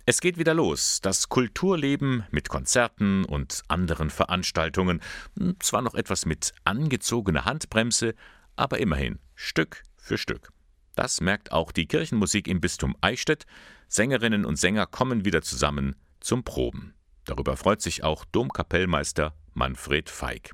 [0.10, 5.02] Es geht wieder los, das Kulturleben mit Konzerten und anderen Veranstaltungen,
[5.38, 8.16] hm, zwar noch etwas mit angezogener Handbremse,
[8.56, 10.50] aber immerhin Stück für Stück.
[10.96, 13.46] Das merkt auch die Kirchenmusik im Bistum Eichstätt.
[13.88, 16.96] Sängerinnen und Sänger kommen wieder zusammen zum Proben.
[17.26, 20.52] Darüber freut sich auch Domkapellmeister Manfred Feig.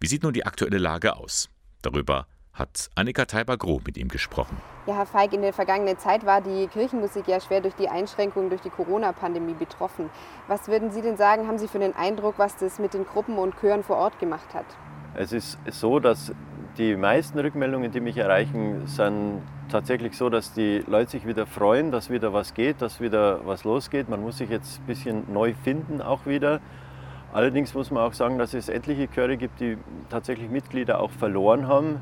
[0.00, 1.48] Wie sieht nun die aktuelle Lage aus?
[1.82, 4.56] Darüber hat Annika Teiber-Groh mit ihm gesprochen.
[4.86, 8.48] Ja, Herr Feig, in der vergangenen Zeit war die Kirchenmusik ja schwer durch die Einschränkungen
[8.48, 10.08] durch die Corona-Pandemie betroffen.
[10.46, 13.38] Was würden Sie denn sagen, haben Sie für den Eindruck, was das mit den Gruppen
[13.38, 14.66] und Chören vor Ort gemacht hat?
[15.14, 16.32] Es ist so, dass
[16.76, 21.90] die meisten Rückmeldungen, die mich erreichen, sind tatsächlich so, dass die Leute sich wieder freuen,
[21.90, 24.08] dass wieder was geht, dass wieder was losgeht.
[24.08, 26.60] Man muss sich jetzt ein bisschen neu finden auch wieder.
[27.32, 29.76] Allerdings muss man auch sagen, dass es etliche Chöre gibt, die
[30.08, 32.00] tatsächlich Mitglieder auch verloren haben,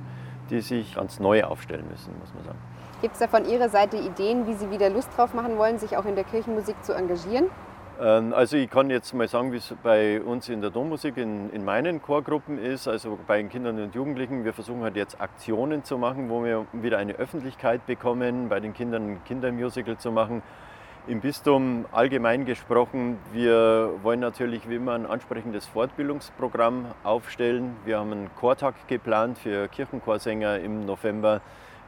[0.50, 2.58] die sich ganz neu aufstellen müssen, muss man sagen.
[3.02, 5.96] Gibt es da von Ihrer Seite Ideen, wie Sie wieder Lust drauf machen wollen, sich
[5.96, 7.46] auch in der Kirchenmusik zu engagieren?
[8.00, 11.50] Ähm, also ich kann jetzt mal sagen, wie es bei uns in der Dommusik in,
[11.50, 14.44] in meinen Chorgruppen ist, also bei den Kindern und Jugendlichen.
[14.44, 18.74] Wir versuchen halt jetzt Aktionen zu machen, wo wir wieder eine Öffentlichkeit bekommen, bei den
[18.74, 20.42] Kindern ein Kindermusical zu machen
[21.08, 27.76] im Bistum allgemein gesprochen, wir wollen natürlich wie immer ein ansprechendes Fortbildungsprogramm aufstellen.
[27.84, 31.42] Wir haben einen Chortag geplant für Kirchenchorsänger im November.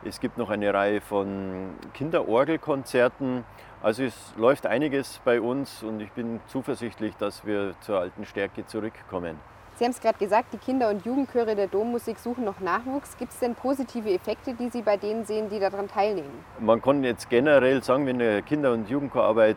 [0.05, 3.45] Es gibt noch eine Reihe von Kinderorgelkonzerten.
[3.83, 8.67] Also es läuft einiges bei uns und ich bin zuversichtlich, dass wir zur alten Stärke
[8.67, 9.37] zurückkommen.
[9.79, 13.17] Sie haben es gerade gesagt, die Kinder- und Jugendchöre der Dommusik suchen noch Nachwuchs.
[13.17, 16.45] Gibt es denn positive Effekte, die Sie bei denen sehen, die daran teilnehmen?
[16.59, 19.57] Man kann jetzt generell sagen, wenn eine Kinder- und Jugendchorarbeit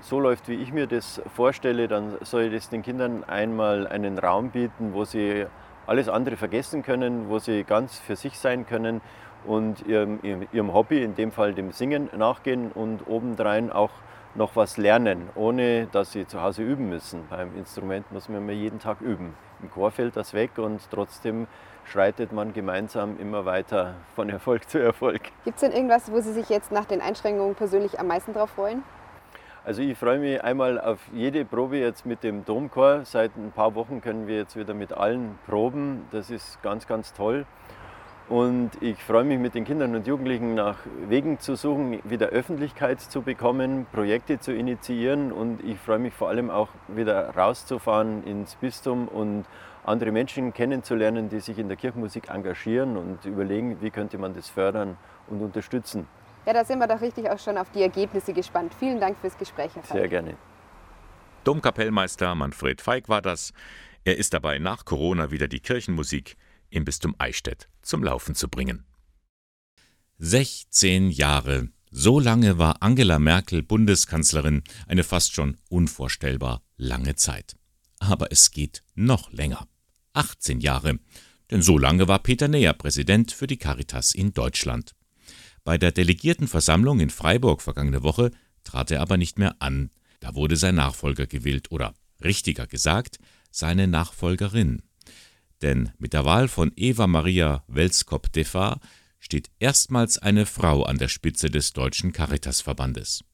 [0.00, 4.50] so läuft, wie ich mir das vorstelle, dann soll das den Kindern einmal einen Raum
[4.50, 5.46] bieten, wo sie
[5.86, 9.00] alles andere vergessen können, wo sie ganz für sich sein können
[9.46, 10.18] und ihrem,
[10.50, 13.90] ihrem Hobby, in dem Fall dem Singen, nachgehen und obendrein auch
[14.36, 17.26] noch was lernen, ohne dass sie zu Hause üben müssen.
[17.28, 19.34] Beim Instrument muss man jeden Tag üben.
[19.62, 21.46] Im Chor fällt das weg und trotzdem
[21.84, 25.22] schreitet man gemeinsam immer weiter von Erfolg zu Erfolg.
[25.44, 28.50] Gibt es denn irgendwas, wo Sie sich jetzt nach den Einschränkungen persönlich am meisten darauf
[28.50, 28.82] freuen?
[29.64, 33.04] Also ich freue mich einmal auf jede Probe jetzt mit dem Domchor.
[33.04, 36.06] Seit ein paar Wochen können wir jetzt wieder mit allen proben.
[36.12, 37.46] Das ist ganz, ganz toll.
[38.28, 43.00] Und ich freue mich mit den Kindern und Jugendlichen nach Wegen zu suchen, wieder Öffentlichkeit
[43.00, 48.56] zu bekommen, Projekte zu initiieren und ich freue mich vor allem auch wieder rauszufahren ins
[48.56, 49.44] Bistum und
[49.84, 54.48] andere Menschen kennenzulernen, die sich in der Kirchenmusik engagieren und überlegen, wie könnte man das
[54.48, 54.96] fördern
[55.28, 56.08] und unterstützen.
[56.46, 58.74] Ja, da sind wir doch richtig auch schon auf die Ergebnisse gespannt.
[58.74, 59.98] Vielen Dank fürs Gespräch, Herr Feig.
[59.98, 60.34] Sehr gerne.
[61.44, 63.52] Domkapellmeister Manfred Feig war das.
[64.04, 66.36] Er ist dabei nach Corona wieder die Kirchenmusik
[66.70, 68.84] im Bistum Eichstätt zum Laufen zu bringen.
[70.18, 71.68] 16 Jahre.
[71.90, 77.56] So lange war Angela Merkel Bundeskanzlerin, eine fast schon unvorstellbar lange Zeit.
[77.98, 79.68] Aber es geht noch länger.
[80.12, 80.98] 18 Jahre.
[81.50, 84.94] Denn so lange war Peter Neher Präsident für die Caritas in Deutschland.
[85.64, 88.30] Bei der Delegiertenversammlung in Freiburg vergangene Woche
[88.64, 89.90] trat er aber nicht mehr an.
[90.20, 93.18] Da wurde sein Nachfolger gewählt oder richtiger gesagt,
[93.50, 94.82] seine Nachfolgerin.
[95.62, 98.80] Denn mit der Wahl von Eva Maria Welskop-Defa
[99.18, 103.24] steht erstmals eine Frau an der Spitze des Deutschen Caritasverbandes.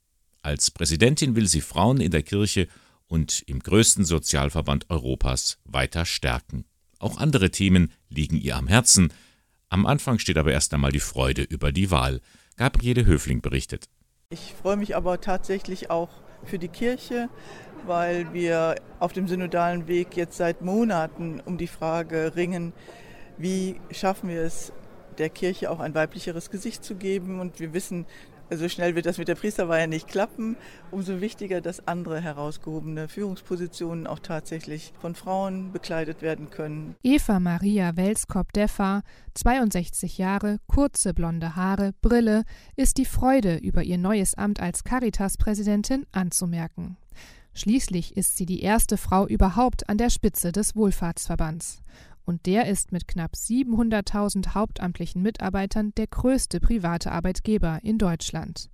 [0.40, 2.68] Als Präsidentin will sie Frauen in der Kirche
[3.06, 6.64] und im größten Sozialverband Europas weiter stärken.
[6.98, 9.12] Auch andere Themen liegen ihr am Herzen.
[9.68, 12.20] Am Anfang steht aber erst einmal die Freude über die Wahl.
[12.56, 13.88] Gabriele Höfling berichtet.
[14.30, 16.10] Ich freue mich aber tatsächlich auch
[16.44, 17.28] für die Kirche,
[17.86, 22.72] weil wir auf dem synodalen Weg jetzt seit Monaten um die Frage ringen,
[23.38, 24.72] wie schaffen wir es,
[25.18, 27.40] der Kirche auch ein weiblicheres Gesicht zu geben.
[27.40, 28.06] Und wir wissen,
[28.50, 30.56] so schnell wird das mit der Priesterweihe nicht klappen.
[30.90, 36.94] Umso wichtiger, dass andere herausgehobene Führungspositionen auch tatsächlich von Frauen bekleidet werden können.
[37.02, 39.02] Eva Maria Welskop-Deffa,
[39.34, 42.44] 62 Jahre, kurze blonde Haare, Brille,
[42.76, 46.96] ist die Freude über ihr neues Amt als Caritas-Präsidentin anzumerken.
[47.54, 51.82] Schließlich ist sie die erste Frau überhaupt an der Spitze des Wohlfahrtsverbands
[52.24, 58.70] und der ist mit knapp 700.000 hauptamtlichen Mitarbeitern der größte private Arbeitgeber in Deutschland.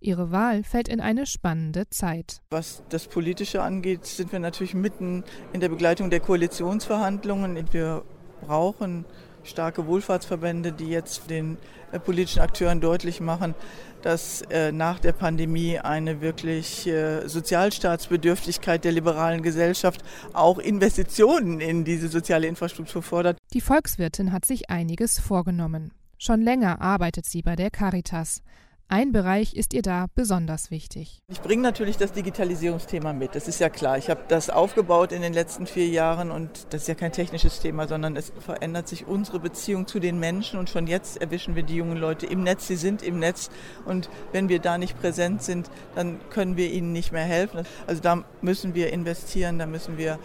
[0.00, 2.42] Ihre Wahl fällt in eine spannende Zeit.
[2.50, 7.72] Was das Politische angeht, sind wir natürlich mitten in der Begleitung der Koalitionsverhandlungen.
[7.72, 8.04] Wir
[8.42, 9.06] brauchen
[9.44, 11.56] starke Wohlfahrtsverbände, die jetzt den
[11.92, 13.54] äh, politischen Akteuren deutlich machen,
[14.02, 21.84] dass äh, nach der Pandemie eine wirklich äh, Sozialstaatsbedürftigkeit der liberalen Gesellschaft auch Investitionen in
[21.84, 23.38] diese soziale Infrastruktur fordert.
[23.52, 25.92] Die Volkswirtin hat sich einiges vorgenommen.
[26.18, 28.42] Schon länger arbeitet sie bei der Caritas.
[28.88, 31.22] Ein Bereich ist ihr da besonders wichtig.
[31.28, 33.96] Ich bringe natürlich das Digitalisierungsthema mit, das ist ja klar.
[33.96, 37.60] Ich habe das aufgebaut in den letzten vier Jahren und das ist ja kein technisches
[37.60, 41.62] Thema, sondern es verändert sich unsere Beziehung zu den Menschen und schon jetzt erwischen wir
[41.62, 43.50] die jungen Leute im Netz, sie sind im Netz
[43.86, 47.66] und wenn wir da nicht präsent sind, dann können wir ihnen nicht mehr helfen.
[47.86, 50.18] Also da müssen wir investieren, da müssen wir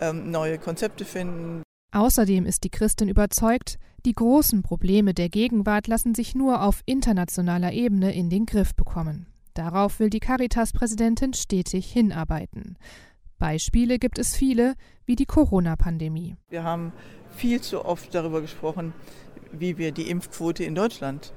[0.00, 1.65] ähm, neue Konzepte finden.
[1.96, 7.72] Außerdem ist die Christin überzeugt, die großen Probleme der Gegenwart lassen sich nur auf internationaler
[7.72, 9.28] Ebene in den Griff bekommen.
[9.54, 12.76] Darauf will die Caritas-Präsidentin stetig hinarbeiten.
[13.38, 14.74] Beispiele gibt es viele,
[15.06, 16.36] wie die Corona-Pandemie.
[16.50, 16.92] Wir haben
[17.30, 18.92] viel zu oft darüber gesprochen,
[19.50, 21.32] wie wir die Impfquote in Deutschland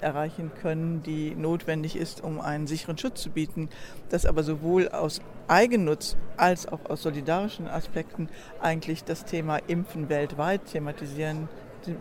[0.00, 3.68] erreichen können, die notwendig ist, um einen sicheren Schutz zu bieten.
[4.10, 8.28] Das aber sowohl aus Eigennutz als auch aus solidarischen Aspekten
[8.60, 11.48] eigentlich das Thema Impfen weltweit thematisieren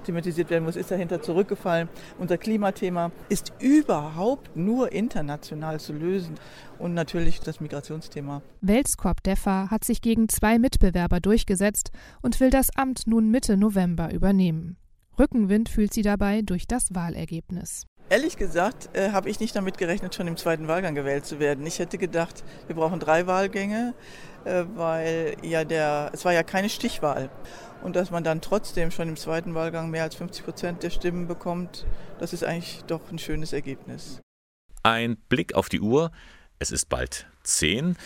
[0.04, 1.89] thematisiert werden muss, ist dahinter zurückgefallen.
[2.19, 6.36] Unser Klimathema ist überhaupt nur international zu lösen
[6.80, 8.41] und natürlich das Migrationsthema.
[8.62, 14.13] Welskop Deffa hat sich gegen zwei Mitbewerber durchgesetzt und will das Amt nun Mitte November
[14.13, 14.78] übernehmen.
[15.19, 17.86] Rückenwind fühlt sie dabei durch das Wahlergebnis.
[18.10, 21.65] Ehrlich gesagt äh, habe ich nicht damit gerechnet, schon im zweiten Wahlgang gewählt zu werden.
[21.65, 23.93] Ich hätte gedacht, wir brauchen drei Wahlgänge,
[24.43, 27.30] äh, weil ja der, es war ja keine Stichwahl.
[27.84, 31.28] Und dass man dann trotzdem schon im zweiten Wahlgang mehr als 50 Prozent der Stimmen
[31.28, 31.86] bekommt,
[32.19, 34.19] das ist eigentlich doch ein schönes Ergebnis.
[34.84, 36.12] Ein Blick auf die Uhr.
[36.60, 37.97] Es ist bald zehn.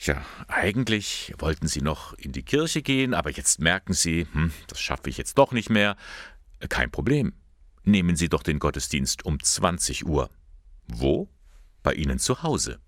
[0.00, 4.80] Ja, eigentlich wollten Sie noch in die Kirche gehen, aber jetzt merken Sie, hm, das
[4.80, 5.96] schaffe ich jetzt doch nicht mehr.
[6.68, 7.32] Kein Problem.
[7.84, 10.30] Nehmen Sie doch den Gottesdienst um 20 Uhr.
[10.86, 11.28] Wo?
[11.82, 12.78] Bei Ihnen zu Hause.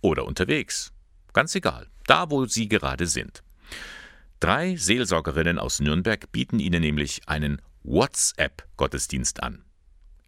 [0.00, 0.92] Oder unterwegs.
[1.32, 3.42] Ganz egal, da wo Sie gerade sind.
[4.40, 9.64] Drei Seelsorgerinnen aus Nürnberg bieten Ihnen nämlich einen WhatsApp-Gottesdienst an.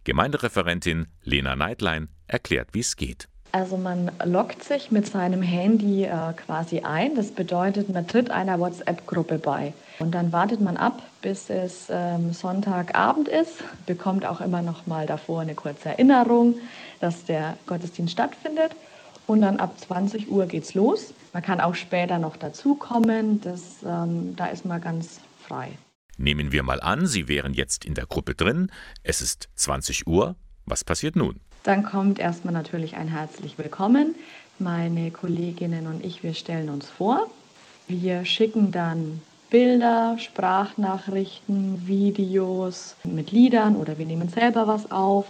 [0.05, 3.29] Gemeindereferentin Lena Neidlein erklärt, wie es geht.
[3.51, 7.15] Also man loggt sich mit seinem Handy äh, quasi ein.
[7.15, 9.73] Das bedeutet, man tritt einer WhatsApp-Gruppe bei.
[9.99, 13.55] Und dann wartet man ab, bis es ähm, Sonntagabend ist,
[13.87, 16.57] bekommt auch immer noch mal davor eine kurze Erinnerung,
[17.01, 18.73] dass der Gottesdienst stattfindet.
[19.27, 21.13] Und dann ab 20 Uhr geht's los.
[21.33, 23.41] Man kann auch später noch dazukommen.
[23.41, 25.71] Das, ähm, da ist man ganz frei.
[26.17, 28.71] Nehmen wir mal an, Sie wären jetzt in der Gruppe drin.
[29.03, 30.37] Es ist 20 Uhr.
[30.67, 31.41] Was passiert nun?
[31.65, 34.15] Dann kommt erstmal natürlich ein herzlich willkommen.
[34.59, 37.27] Meine Kolleginnen und ich, wir stellen uns vor.
[37.89, 45.27] Wir schicken dann Bilder, Sprachnachrichten, Videos mit Liedern oder wir nehmen selber was auf.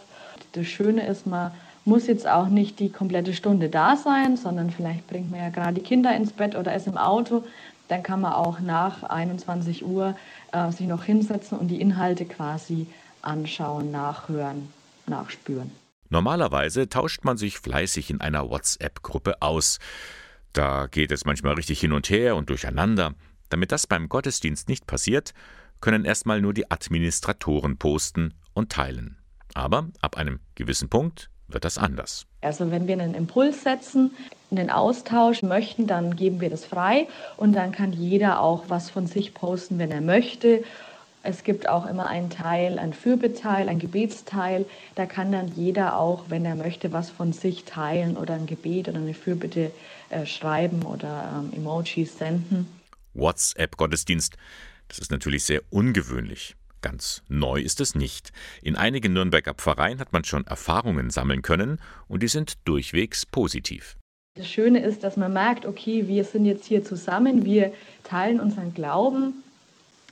[0.52, 1.52] Das Schöne ist, man
[1.84, 5.74] muss jetzt auch nicht die komplette Stunde da sein, sondern vielleicht bringt man ja gerade
[5.74, 7.44] die Kinder ins Bett oder ist im Auto.
[7.88, 10.14] Dann kann man auch nach 21 Uhr
[10.52, 12.86] äh, sich noch hinsetzen und die Inhalte quasi
[13.22, 14.68] anschauen, nachhören,
[15.06, 15.70] nachspüren.
[16.10, 19.78] Normalerweise tauscht man sich fleißig in einer WhatsApp-Gruppe aus.
[20.52, 23.14] Da geht es manchmal richtig hin und her und durcheinander.
[23.50, 25.34] Damit das beim Gottesdienst nicht passiert,
[25.80, 29.18] können erstmal nur die Administratoren posten und teilen.
[29.54, 32.26] Aber ab einem gewissen Punkt wird das anders.
[32.40, 34.12] Also wenn wir einen Impuls setzen,
[34.50, 39.06] einen Austausch möchten, dann geben wir das frei und dann kann jeder auch was von
[39.06, 40.62] sich posten, wenn er möchte.
[41.28, 44.64] Es gibt auch immer einen Teil, einen Fürbeteil, einen Gebetsteil.
[44.94, 48.88] Da kann dann jeder auch, wenn er möchte, was von sich teilen oder ein Gebet
[48.88, 49.70] oder eine Fürbitte
[50.08, 52.66] äh, schreiben oder ähm, Emojis senden.
[53.12, 54.38] WhatsApp-Gottesdienst,
[54.88, 56.56] das ist natürlich sehr ungewöhnlich.
[56.80, 58.32] Ganz neu ist es nicht.
[58.62, 63.98] In einigen Nürnberger Pfarreien hat man schon Erfahrungen sammeln können und die sind durchwegs positiv.
[64.36, 68.72] Das Schöne ist, dass man merkt, okay, wir sind jetzt hier zusammen, wir teilen unseren
[68.72, 69.42] Glauben.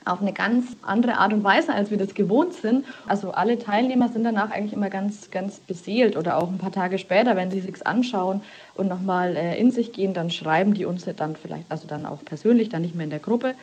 [0.06, 2.84] Auf eine ganz andere Art und Weise, als wir das gewohnt sind.
[3.06, 6.98] Also alle Teilnehmer sind danach eigentlich immer ganz, ganz beseelt oder auch ein paar Tage
[6.98, 8.40] später, wenn sie sich's anschauen
[8.74, 12.24] und nochmal äh, in sich gehen, dann schreiben die uns dann vielleicht, also dann auch
[12.24, 13.54] persönlich, dann nicht mehr in der Gruppe.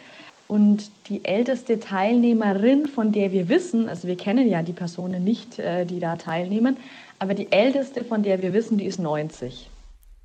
[0.47, 5.57] Und die älteste Teilnehmerin, von der wir wissen, also wir kennen ja die Personen nicht,
[5.59, 6.77] äh, die da teilnehmen,
[7.19, 9.69] aber die älteste, von der wir wissen, die ist 90.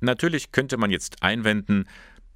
[0.01, 1.85] Natürlich könnte man jetzt einwenden,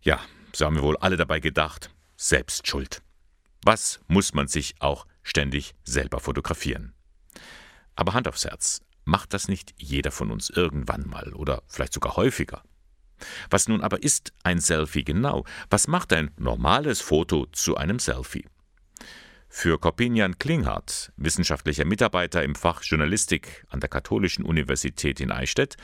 [0.00, 0.20] Ja,
[0.54, 3.02] so haben wir wohl alle dabei gedacht, selbst schuld.
[3.62, 6.94] Was muss man sich auch ständig selber fotografieren?
[7.94, 12.16] Aber Hand aufs Herz, macht das nicht jeder von uns irgendwann mal oder vielleicht sogar
[12.16, 12.62] häufiger?
[13.48, 15.46] Was nun aber ist ein Selfie genau?
[15.70, 18.46] Was macht ein normales Foto zu einem Selfie?
[19.48, 25.76] Für Corpinian Klinghardt, wissenschaftlicher Mitarbeiter im Fach Journalistik an der Katholischen Universität in Eichstätt,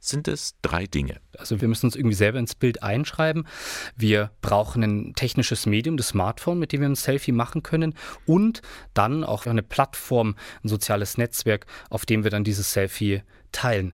[0.00, 1.20] sind es drei Dinge.
[1.38, 3.46] Also wir müssen uns irgendwie selber ins Bild einschreiben.
[3.96, 7.94] Wir brauchen ein technisches Medium, das Smartphone, mit dem wir ein Selfie machen können
[8.26, 8.62] und
[8.94, 13.92] dann auch eine Plattform, ein soziales Netzwerk, auf dem wir dann dieses Selfie teilen.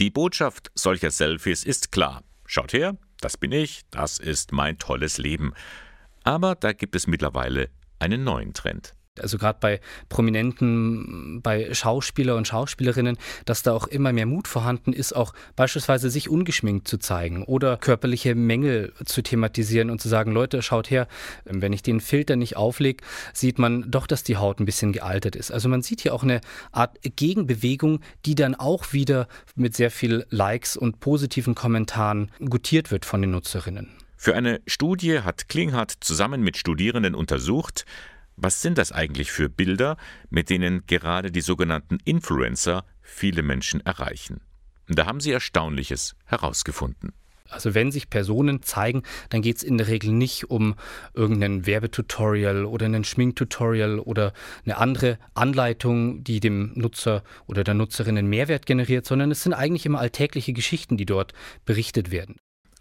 [0.00, 2.22] Die Botschaft solcher Selfies ist klar.
[2.46, 5.52] Schaut her, das bin ich, das ist mein tolles Leben.
[6.24, 12.48] Aber da gibt es mittlerweile einen neuen Trend also gerade bei Prominenten, bei Schauspieler und
[12.48, 17.44] Schauspielerinnen, dass da auch immer mehr Mut vorhanden ist, auch beispielsweise sich ungeschminkt zu zeigen
[17.44, 21.06] oder körperliche Mängel zu thematisieren und zu sagen, Leute, schaut her,
[21.44, 25.36] wenn ich den Filter nicht auflege, sieht man doch, dass die Haut ein bisschen gealtert
[25.36, 25.50] ist.
[25.50, 26.40] Also man sieht hier auch eine
[26.72, 33.04] Art Gegenbewegung, die dann auch wieder mit sehr viel Likes und positiven Kommentaren gutiert wird
[33.04, 33.88] von den Nutzerinnen.
[34.22, 37.86] Für eine Studie hat Klinghardt zusammen mit Studierenden untersucht,
[38.42, 39.96] was sind das eigentlich für Bilder,
[40.30, 44.40] mit denen gerade die sogenannten Influencer viele Menschen erreichen?
[44.88, 47.12] Da haben sie Erstaunliches herausgefunden.
[47.50, 50.76] Also wenn sich Personen zeigen, dann geht es in der Regel nicht um
[51.14, 54.32] irgendein Werbetutorial oder ein Schminktutorial oder
[54.64, 59.52] eine andere Anleitung, die dem Nutzer oder der Nutzerin einen Mehrwert generiert, sondern es sind
[59.52, 61.32] eigentlich immer alltägliche Geschichten, die dort
[61.64, 62.36] berichtet werden.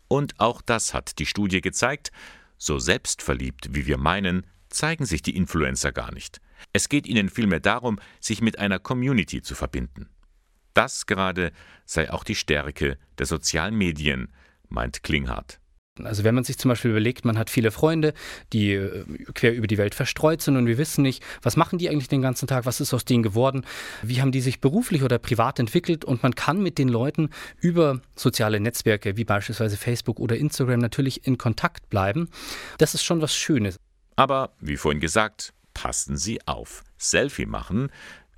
[0.08, 2.12] Und auch das hat die Studie gezeigt.
[2.58, 6.42] So selbstverliebt, wie wir meinen, zeigen sich die Influencer gar nicht.
[6.74, 10.10] Es geht ihnen vielmehr darum, sich mit einer Community zu verbinden.
[10.74, 11.52] Das gerade
[11.86, 14.32] sei auch die Stärke der sozialen Medien,
[14.70, 15.60] meint Klinghardt.
[16.04, 18.14] Also wenn man sich zum Beispiel überlegt, man hat viele Freunde,
[18.54, 19.04] die äh,
[19.34, 22.22] quer über die Welt verstreut sind und wir wissen nicht, was machen die eigentlich den
[22.22, 23.66] ganzen Tag, was ist aus denen geworden,
[24.02, 27.30] wie haben die sich beruflich oder privat entwickelt und man kann mit den Leuten
[27.60, 32.30] über soziale Netzwerke wie beispielsweise Facebook oder Instagram natürlich in Kontakt bleiben.
[32.78, 33.78] Das ist schon was Schönes.
[34.20, 36.84] Aber, wie vorhin gesagt, passen Sie auf.
[36.98, 37.90] Selfie machen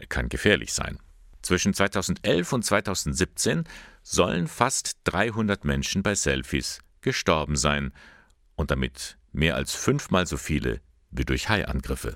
[0.10, 1.00] kann gefährlich sein.
[1.42, 3.64] Zwischen 2011 und 2017
[4.04, 7.94] sollen fast 300 Menschen bei Selfies gestorben sein
[8.56, 12.16] und damit mehr als fünfmal so viele wie durch Haiangriffe.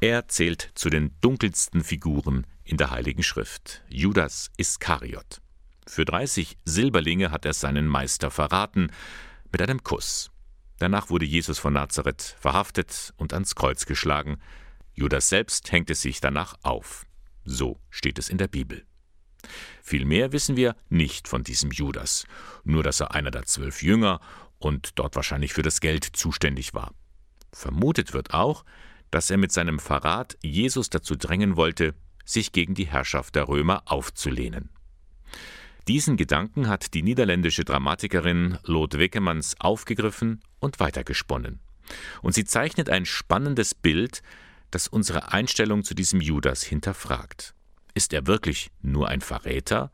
[0.00, 5.40] Er zählt zu den dunkelsten Figuren in der Heiligen Schrift, Judas Iskariot.
[5.84, 8.92] Für 30 Silberlinge hat er seinen Meister verraten,
[9.52, 10.30] mit einem Kuss.
[10.78, 14.38] Danach wurde Jesus von Nazareth verhaftet und ans Kreuz geschlagen.
[14.94, 17.06] Judas selbst hängte sich danach auf.
[17.44, 18.84] So steht es in der Bibel.
[19.82, 22.24] Viel mehr wissen wir nicht von diesem Judas,
[22.64, 24.20] nur dass er einer der zwölf Jünger
[24.58, 26.94] und dort wahrscheinlich für das Geld zuständig war.
[27.52, 28.64] Vermutet wird auch,
[29.10, 33.82] dass er mit seinem Verrat Jesus dazu drängen wollte, sich gegen die Herrschaft der Römer
[33.86, 34.70] aufzulehnen.
[35.88, 41.60] Diesen Gedanken hat die niederländische Dramatikerin Lot Wekemans aufgegriffen und weitergesponnen.
[42.22, 44.22] Und sie zeichnet ein spannendes Bild,
[44.70, 47.54] das unsere Einstellung zu diesem Judas hinterfragt.
[47.94, 49.92] Ist er wirklich nur ein Verräter?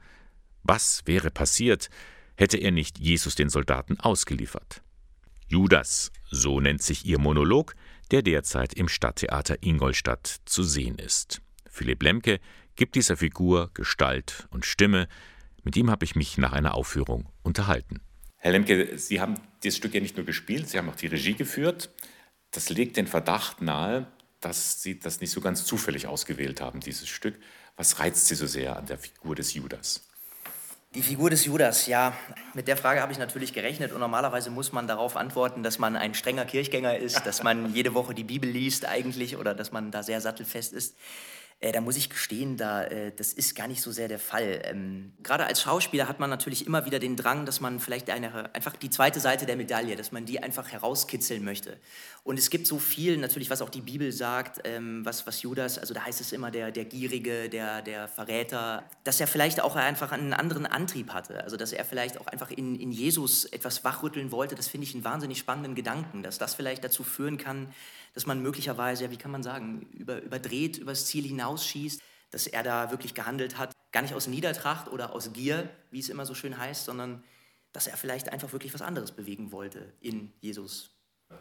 [0.63, 1.89] Was wäre passiert,
[2.37, 4.83] hätte er nicht Jesus den Soldaten ausgeliefert?
[5.49, 7.75] Judas, so nennt sich ihr Monolog,
[8.11, 11.41] der derzeit im Stadttheater Ingolstadt zu sehen ist.
[11.69, 12.39] Philipp Lemke
[12.77, 15.09] gibt dieser Figur Gestalt und Stimme.
[15.63, 18.01] Mit ihm habe ich mich nach einer Aufführung unterhalten.
[18.37, 21.35] Herr Lemke, Sie haben dieses Stück ja nicht nur gespielt, Sie haben auch die Regie
[21.35, 21.91] geführt.
[22.53, 24.07] Das legt den Verdacht nahe,
[24.41, 27.35] dass Sie das nicht so ganz zufällig ausgewählt haben, dieses Stück.
[27.77, 30.09] Was reizt Sie so sehr an der Figur des Judas?
[30.95, 32.17] Die Figur des Judas, ja,
[32.55, 35.97] mit der Frage habe ich natürlich gerechnet und normalerweise muss man darauf antworten, dass man
[35.97, 39.91] ein strenger Kirchgänger ist, dass man jede Woche die Bibel liest eigentlich oder dass man
[39.91, 40.97] da sehr sattelfest ist.
[41.61, 44.63] Äh, da muss ich gestehen, da, äh, das ist gar nicht so sehr der Fall.
[44.65, 48.55] Ähm, gerade als Schauspieler hat man natürlich immer wieder den Drang, dass man vielleicht eine,
[48.55, 51.77] einfach die zweite Seite der Medaille, dass man die einfach herauskitzeln möchte.
[52.23, 55.79] Und es gibt so viel, natürlich, was auch die Bibel sagt, ähm, was, was Judas,
[55.79, 59.75] also da heißt es immer der, der Gierige, der, der Verräter, dass er vielleicht auch
[59.75, 61.43] einfach einen anderen Antrieb hatte.
[61.43, 64.55] Also dass er vielleicht auch einfach in, in Jesus etwas wachrütteln wollte.
[64.55, 67.73] Das finde ich einen wahnsinnig spannenden Gedanken, dass das vielleicht dazu führen kann,
[68.19, 72.03] dass man möglicherweise, ja, wie kann man sagen, über, überdreht, übers Ziel hinausschießt,
[72.33, 76.09] dass er da wirklich gehandelt hat, gar nicht aus Niedertracht oder aus Gier, wie es
[76.09, 77.23] immer so schön heißt, sondern
[77.73, 80.91] dass er vielleicht einfach wirklich was anderes bewegen wollte in Jesus.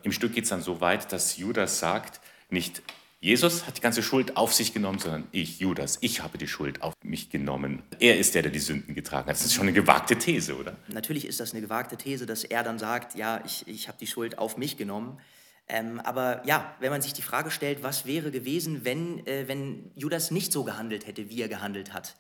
[0.04, 2.22] Im Stück geht es dann so weit, dass Judas sagt,
[2.52, 2.84] nicht
[3.22, 6.84] Jesus hat die ganze Schuld auf sich genommen, sondern ich, Judas, ich habe die Schuld
[6.84, 7.82] auf mich genommen.
[8.00, 9.36] Er ist der, der die Sünden getragen hat.
[9.36, 10.78] Das ist schon eine gewagte These, oder?
[10.90, 14.06] Natürlich ist das eine gewagte These, dass er dann sagt, ja, ich, ich habe die
[14.06, 15.20] Schuld auf mich genommen.
[15.70, 19.92] Ähm, aber ja, wenn man sich die Frage stellt, was wäre gewesen, wenn, äh, wenn
[19.96, 22.16] Judas nicht so gehandelt hätte, wie er gehandelt hat?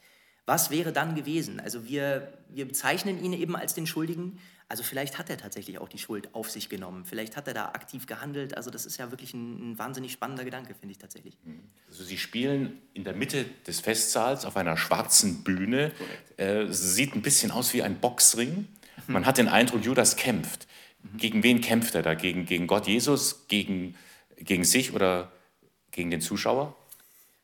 [0.45, 1.60] Was wäre dann gewesen?
[1.60, 4.39] Also wir, wir bezeichnen ihn eben als den Schuldigen.
[4.70, 7.06] Also vielleicht hat er tatsächlich auch die Schuld auf sich genommen.
[7.06, 8.56] Vielleicht hat er da aktiv gehandelt.
[8.56, 11.38] Also das ist ja wirklich ein, ein wahnsinnig spannender Gedanke, finde ich tatsächlich.
[11.43, 11.64] Mhm.
[11.89, 15.91] Also Sie spielen in der Mitte des Festsaals auf einer schwarzen Bühne.
[16.36, 18.68] Äh, sieht ein bisschen aus wie ein Boxring.
[19.08, 20.66] Man hat den Eindruck, Judas kämpft.
[21.16, 22.14] Gegen wen kämpft er da?
[22.14, 23.95] Gegen, gegen Gott Jesus, gegen,
[24.38, 25.32] gegen sich oder
[25.91, 26.76] gegen den Zuschauer?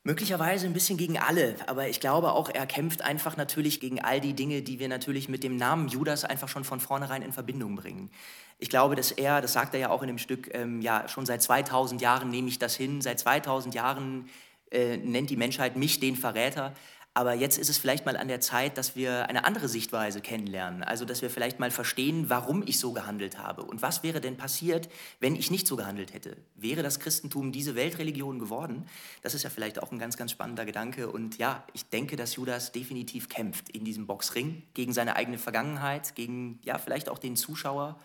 [0.06, 4.20] Möglicherweise ein bisschen gegen alle, aber ich glaube auch, er kämpft einfach natürlich gegen all
[4.20, 7.74] die Dinge, die wir natürlich mit dem Namen Judas einfach schon von vornherein in Verbindung
[7.74, 8.10] bringen.
[8.58, 11.24] Ich glaube, dass er, das sagt er ja auch in dem Stück, ähm, ja, schon
[11.24, 14.28] seit 2000 Jahren nehme ich das hin, seit 2000 Jahren
[14.70, 16.74] äh, nennt die Menschheit mich den Verräter.
[17.16, 20.82] Aber jetzt ist es vielleicht mal an der Zeit, dass wir eine andere Sichtweise kennenlernen.
[20.82, 23.62] Also, dass wir vielleicht mal verstehen, warum ich so gehandelt habe.
[23.62, 24.88] Und was wäre denn passiert,
[25.20, 26.36] wenn ich nicht so gehandelt hätte?
[26.56, 28.88] Wäre das Christentum diese Weltreligion geworden?
[29.22, 31.08] Das ist ja vielleicht auch ein ganz, ganz spannender Gedanke.
[31.08, 36.16] Und ja, ich denke, dass Judas definitiv kämpft in diesem Boxring gegen seine eigene Vergangenheit,
[36.16, 37.96] gegen ja, vielleicht auch den Zuschauer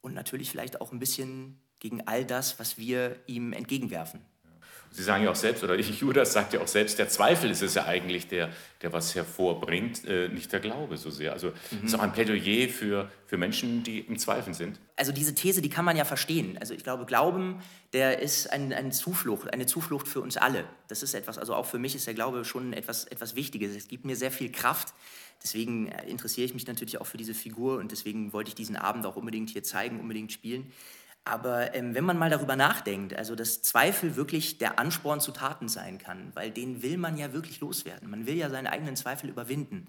[0.00, 4.20] und natürlich vielleicht auch ein bisschen gegen all das, was wir ihm entgegenwerfen.
[4.92, 7.62] Sie sagen ja auch selbst, oder ich, Judas sagt ja auch selbst, der Zweifel ist
[7.62, 8.50] es ja eigentlich, der,
[8.82, 11.32] der was hervorbringt, äh, nicht der Glaube so sehr.
[11.32, 11.86] Also es mhm.
[11.86, 14.78] ist auch ein Plädoyer für, für Menschen, die im Zweifeln sind.
[14.96, 16.58] Also diese These, die kann man ja verstehen.
[16.60, 17.62] Also ich glaube, Glauben,
[17.94, 20.64] der ist ein, eine Zuflucht, eine Zuflucht für uns alle.
[20.88, 23.74] Das ist etwas, also auch für mich ist der Glaube schon etwas, etwas Wichtiges.
[23.74, 24.92] Es gibt mir sehr viel Kraft.
[25.42, 28.76] Deswegen äh, interessiere ich mich natürlich auch für diese Figur und deswegen wollte ich diesen
[28.76, 30.70] Abend auch unbedingt hier zeigen, unbedingt spielen.
[31.24, 35.68] Aber ähm, wenn man mal darüber nachdenkt, also dass Zweifel wirklich der Ansporn zu Taten
[35.68, 38.10] sein kann, weil den will man ja wirklich loswerden.
[38.10, 39.86] Man will ja seine eigenen Zweifel überwinden.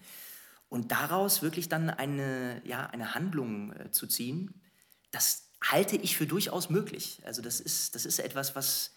[0.69, 4.61] Und daraus wirklich dann eine, ja, eine Handlung äh, zu ziehen,
[5.11, 7.21] das halte ich für durchaus möglich.
[7.25, 8.91] Also das ist, das ist etwas, was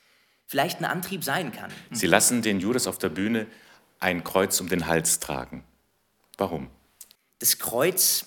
[0.47, 1.71] vielleicht ein Antrieb sein kann.
[1.91, 3.47] Sie lassen den Judas auf der Bühne
[3.99, 5.65] ein Kreuz um den Hals tragen.
[6.37, 6.71] Warum?
[7.39, 8.27] Das Kreuz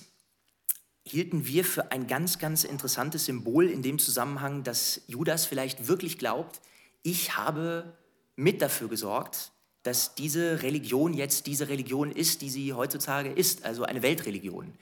[1.09, 6.17] hielten wir für ein ganz, ganz interessantes Symbol in dem Zusammenhang, dass Judas vielleicht wirklich
[6.17, 6.61] glaubt,
[7.01, 7.97] ich habe
[8.35, 9.51] mit dafür gesorgt,
[9.83, 14.73] dass diese Religion jetzt diese Religion ist, die sie heutzutage ist, also eine Weltreligion.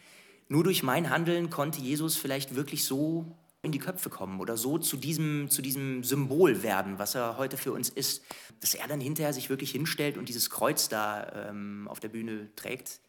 [0.49, 4.77] Nur durch mein Handeln konnte Jesus vielleicht wirklich so in die Köpfe kommen oder so
[4.77, 8.23] zu diesem, zu diesem Symbol werden, was er heute für uns ist.
[8.61, 12.49] Dass er dann hinterher sich wirklich hinstellt und dieses Kreuz da ähm, auf der Bühne
[12.55, 13.01] trägt,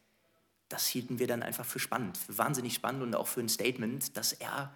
[0.68, 4.16] das hielten wir dann einfach für spannend, für wahnsinnig spannend und auch für ein Statement,
[4.16, 4.74] dass er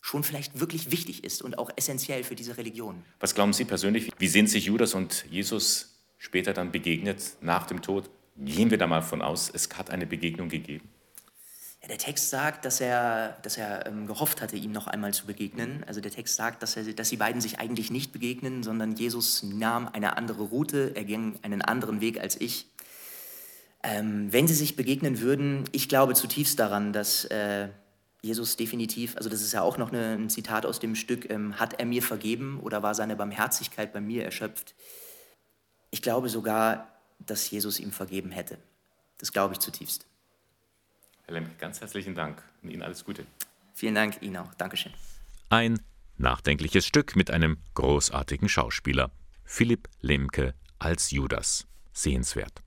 [0.00, 3.02] schon vielleicht wirklich wichtig ist und auch essentiell für diese Religion.
[3.20, 7.80] Was glauben Sie persönlich, wie sind sich Judas und Jesus später dann begegnet nach dem
[7.80, 8.10] Tod?
[8.36, 10.88] Gehen wir da mal von aus, es hat eine Begegnung gegeben.
[11.80, 15.26] Ja, der Text sagt, dass er, dass er ähm, gehofft hatte, ihm noch einmal zu
[15.26, 15.84] begegnen.
[15.86, 19.42] Also der Text sagt, dass, er, dass sie beiden sich eigentlich nicht begegnen, sondern Jesus
[19.42, 22.66] nahm eine andere Route, er ging einen anderen Weg als ich.
[23.86, 27.68] Ähm, wenn sie sich begegnen würden, ich glaube zutiefst daran, dass, äh,
[28.22, 31.60] Jesus definitiv, also das ist ja auch noch eine, ein Zitat aus dem Stück, ähm,
[31.60, 34.74] hat er mir vergeben oder war seine Barmherzigkeit bei mir erschöpft?
[35.90, 38.56] Ich glaube sogar, dass Jesus ihm vergeben hätte.
[39.18, 40.06] Das glaube ich zutiefst.
[41.26, 43.26] Herr Lemke, ganz herzlichen Dank und Ihnen alles Gute.
[43.74, 44.54] Vielen Dank Ihnen auch.
[44.54, 44.92] Dankeschön.
[45.50, 45.78] Ein
[46.16, 49.10] nachdenkliches Stück mit einem großartigen Schauspieler.
[49.44, 51.66] Philipp Lemke als Judas.
[51.92, 52.62] Sehenswert.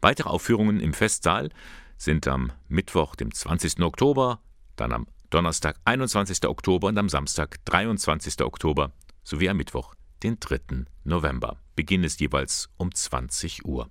[0.00, 1.50] Weitere Aufführungen im Festsaal
[1.96, 3.80] sind am Mittwoch, dem 20.
[3.80, 4.40] Oktober,
[4.76, 6.46] dann am Donnerstag, 21.
[6.46, 8.42] Oktober und am Samstag, 23.
[8.42, 8.92] Oktober
[9.24, 10.84] sowie am Mittwoch, den 3.
[11.04, 11.58] November.
[11.74, 13.90] Beginn ist jeweils um 20 Uhr.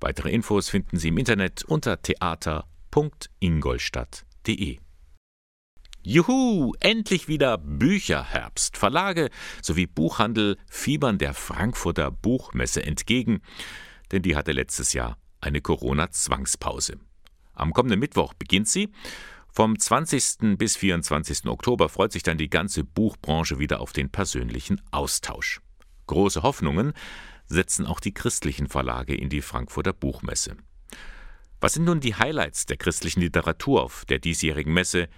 [0.00, 4.78] Weitere Infos finden Sie im Internet unter theater.ingolstadt.de.
[6.02, 8.76] Juhu, endlich wieder Bücherherbst.
[8.76, 9.30] Verlage
[9.62, 13.42] sowie Buchhandel fiebern der Frankfurter Buchmesse entgegen,
[14.12, 16.98] denn die hatte letztes Jahr eine Corona-Zwangspause.
[17.54, 18.90] Am kommenden Mittwoch beginnt sie.
[19.50, 20.56] Vom 20.
[20.56, 21.46] bis 24.
[21.46, 25.60] Oktober freut sich dann die ganze Buchbranche wieder auf den persönlichen Austausch.
[26.06, 26.92] Große Hoffnungen
[27.46, 30.56] setzen auch die christlichen Verlage in die Frankfurter Buchmesse.
[31.60, 35.08] Was sind nun die Highlights der christlichen Literatur auf der diesjährigen Messe?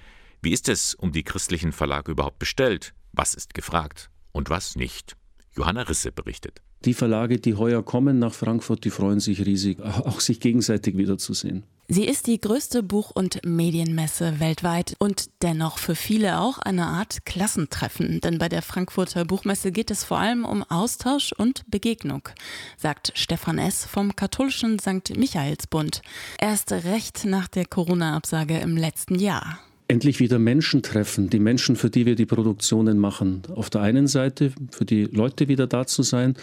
[0.40, 2.94] Wie ist es um die christlichen Verlage überhaupt bestellt?
[3.12, 5.16] Was ist gefragt und was nicht?
[5.54, 6.62] Johanna Risse berichtet.
[6.86, 11.64] Die Verlage, die heuer kommen nach Frankfurt, die freuen sich riesig, auch sich gegenseitig wiederzusehen.
[11.92, 17.26] Sie ist die größte Buch- und Medienmesse weltweit und dennoch für viele auch eine Art
[17.26, 18.20] Klassentreffen.
[18.20, 22.28] Denn bei der Frankfurter Buchmesse geht es vor allem um Austausch und Begegnung,
[22.76, 23.84] sagt Stefan S.
[23.84, 25.16] vom katholischen St.
[25.16, 26.00] Michaelsbund.
[26.38, 29.58] Erst recht nach der Corona-Absage im letzten Jahr
[29.90, 33.42] endlich wieder Menschen treffen, die Menschen, für die wir die Produktionen machen.
[33.54, 36.36] Auf der einen Seite für die Leute wieder da zu sein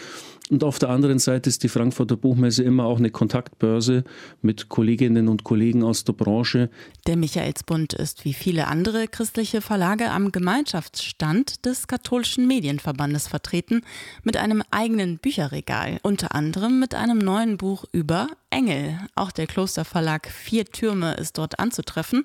[0.50, 4.04] und auf der anderen Seite ist die Frankfurter Buchmesse immer auch eine Kontaktbörse
[4.40, 6.70] mit Kolleginnen und Kollegen aus der Branche.
[7.06, 13.82] Der Michaelsbund ist wie viele andere christliche Verlage am Gemeinschaftsstand des katholischen Medienverbandes vertreten
[14.22, 18.98] mit einem eigenen Bücherregal, unter anderem mit einem neuen Buch über Engel.
[19.14, 22.24] Auch der Klosterverlag Vier Türme ist dort anzutreffen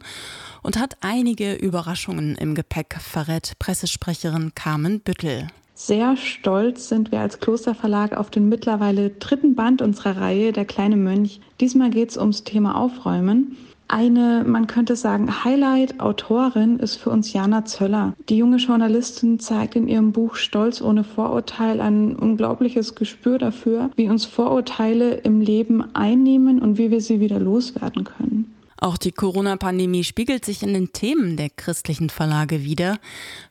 [0.61, 5.47] und hat einige Überraschungen im Gepäck, verrät Pressesprecherin Carmen Büttel.
[5.75, 10.95] Sehr stolz sind wir als Klosterverlag auf den mittlerweile dritten Band unserer Reihe Der kleine
[10.97, 11.41] Mönch.
[11.59, 13.57] Diesmal geht es ums Thema Aufräumen.
[13.93, 18.15] Eine, man könnte sagen, Highlight-Autorin ist für uns Jana Zöller.
[18.27, 24.09] Die junge Journalistin zeigt in ihrem Buch Stolz ohne Vorurteil ein unglaubliches Gespür dafür, wie
[24.09, 28.51] uns Vorurteile im Leben einnehmen und wie wir sie wieder loswerden können.
[28.77, 32.97] Auch die Corona-Pandemie spiegelt sich in den Themen der christlichen Verlage wider.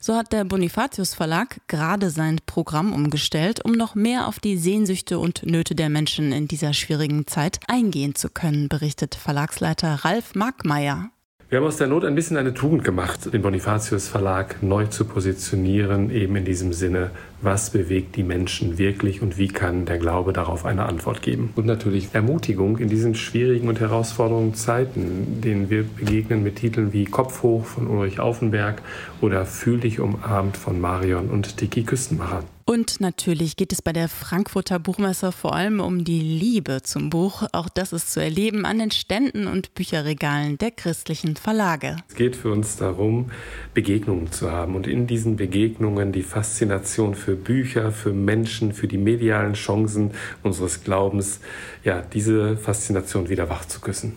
[0.01, 5.19] So hat der Bonifatius Verlag gerade sein Programm umgestellt, um noch mehr auf die Sehnsüchte
[5.19, 11.11] und Nöte der Menschen in dieser schwierigen Zeit eingehen zu können, berichtet Verlagsleiter Ralf Markmeier.
[11.53, 15.05] Wir haben aus der Not ein bisschen eine Tugend gemacht, den Bonifatius Verlag neu zu
[15.05, 17.11] positionieren, eben in diesem Sinne
[17.43, 21.53] was bewegt die Menschen wirklich und wie kann der Glaube darauf eine Antwort geben.
[21.57, 27.05] Und natürlich Ermutigung in diesen schwierigen und herausfordernden Zeiten, denen wir begegnen mit Titeln wie
[27.05, 28.83] Kopf hoch von Ulrich Aufenberg
[29.21, 32.45] oder Fühl dich umarmt von Marion und Tiki Küstenmacher.
[32.73, 37.43] Und natürlich geht es bei der Frankfurter Buchmesse vor allem um die Liebe zum Buch.
[37.53, 41.97] Auch das ist zu erleben an den Ständen und Bücherregalen der christlichen Verlage.
[42.09, 43.33] Es geht für uns darum,
[43.75, 48.89] Begegnungen zu haben und in diesen Begegnungen die Faszination für für Bücher, für Menschen, für
[48.89, 50.13] die medialen Chancen
[50.43, 51.41] unseres Glaubens,
[51.83, 54.17] ja, diese Faszination wieder wach zu küssen.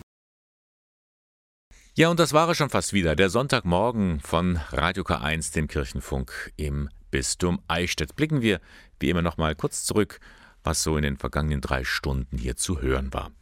[1.94, 6.52] Ja, und das war es schon fast wieder, der Sonntagmorgen von Radio K1, dem Kirchenfunk
[6.56, 8.14] im Bistum Eichstätt.
[8.14, 8.60] Blicken wir
[9.00, 10.20] wie immer noch mal kurz zurück,
[10.64, 13.32] was so in den vergangenen drei Stunden hier zu hören war.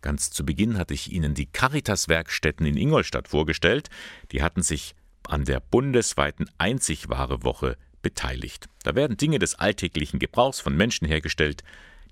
[0.00, 3.88] Ganz zu Beginn hatte ich Ihnen die Caritas-Werkstätten in Ingolstadt vorgestellt.
[4.32, 4.96] Die hatten sich
[5.28, 8.66] an der bundesweiten Einzigware-Woche beteiligt.
[8.82, 11.62] Da werden Dinge des alltäglichen Gebrauchs von Menschen hergestellt,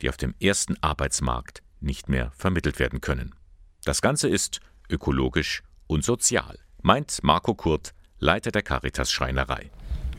[0.02, 3.34] die auf dem ersten Arbeitsmarkt nicht mehr vermittelt werden können.
[3.84, 9.72] Das Ganze ist ökologisch und sozial, meint Marco Kurt, Leiter der Caritas Schreinerei.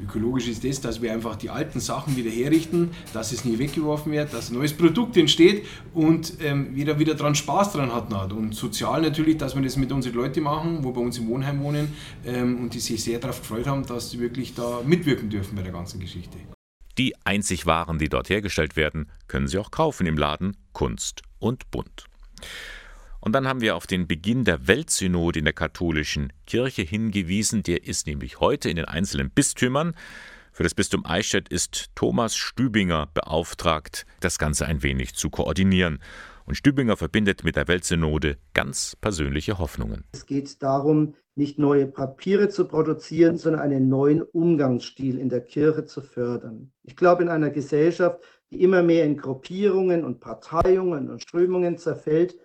[0.03, 4.11] Ökologisch ist das, dass wir einfach die alten Sachen wieder herrichten, dass es nie weggeworfen
[4.11, 8.11] wird, dass ein neues Produkt entsteht und ähm, jeder wieder dran Spaß dran hat.
[8.33, 11.61] Und sozial natürlich, dass wir das mit unseren Leuten machen, wo bei uns im Wohnheim
[11.61, 11.93] wohnen
[12.25, 15.61] ähm, und die sich sehr darauf gefreut haben, dass sie wirklich da mitwirken dürfen bei
[15.61, 16.37] der ganzen Geschichte.
[16.97, 21.71] Die einzig Waren, die dort hergestellt werden, können Sie auch kaufen im Laden Kunst und
[21.71, 22.05] Bunt.
[23.23, 27.63] Und dann haben wir auf den Beginn der Weltsynode in der katholischen Kirche hingewiesen.
[27.63, 29.95] Der ist nämlich heute in den einzelnen Bistümern.
[30.51, 35.99] Für das Bistum Eichstätt ist Thomas Stübinger beauftragt, das Ganze ein wenig zu koordinieren.
[36.43, 40.03] Und Stübinger verbindet mit der Weltsynode ganz persönliche Hoffnungen.
[40.11, 45.85] Es geht darum, nicht neue Papiere zu produzieren, sondern einen neuen Umgangsstil in der Kirche
[45.85, 46.73] zu fördern.
[46.83, 48.19] Ich glaube, in einer Gesellschaft,
[48.51, 52.35] die immer mehr in Gruppierungen und Parteiungen und Strömungen zerfällt,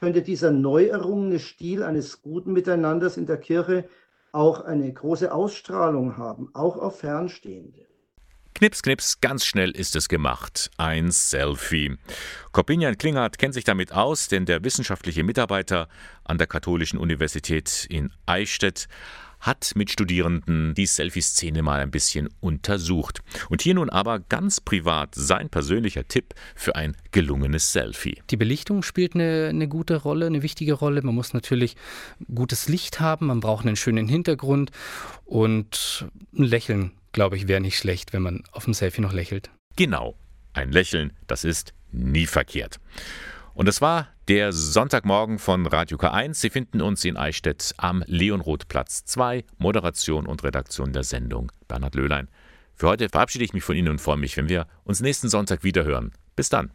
[0.00, 3.88] könnte dieser neu errungene Stil eines guten Miteinanders in der Kirche
[4.32, 7.86] auch eine große Ausstrahlung haben, auch auf Fernstehende.
[8.54, 10.70] Knips, knips, ganz schnell ist es gemacht.
[10.78, 11.96] Ein Selfie.
[12.50, 15.88] Corbinian Klingert kennt sich damit aus, denn der wissenschaftliche Mitarbeiter
[16.24, 18.88] an der Katholischen Universität in Eichstätt
[19.40, 23.20] hat mit Studierenden die Selfie-Szene mal ein bisschen untersucht.
[23.48, 28.22] Und hier nun aber ganz privat sein persönlicher Tipp für ein gelungenes Selfie.
[28.30, 31.02] Die Belichtung spielt eine, eine gute Rolle, eine wichtige Rolle.
[31.02, 31.76] Man muss natürlich
[32.34, 34.70] gutes Licht haben, man braucht einen schönen Hintergrund
[35.24, 39.50] und ein Lächeln, glaube ich, wäre nicht schlecht, wenn man auf dem Selfie noch lächelt.
[39.76, 40.16] Genau,
[40.52, 42.80] ein Lächeln, das ist nie verkehrt.
[43.58, 46.34] Und das war der Sonntagmorgen von Radio K1.
[46.34, 49.44] Sie finden uns in Eichstätt am Leonrothplatz 2.
[49.58, 52.28] Moderation und Redaktion der Sendung Bernhard Löhlein.
[52.76, 55.64] Für heute verabschiede ich mich von Ihnen und freue mich, wenn wir uns nächsten Sonntag
[55.64, 56.12] wieder hören.
[56.36, 56.70] Bis dann.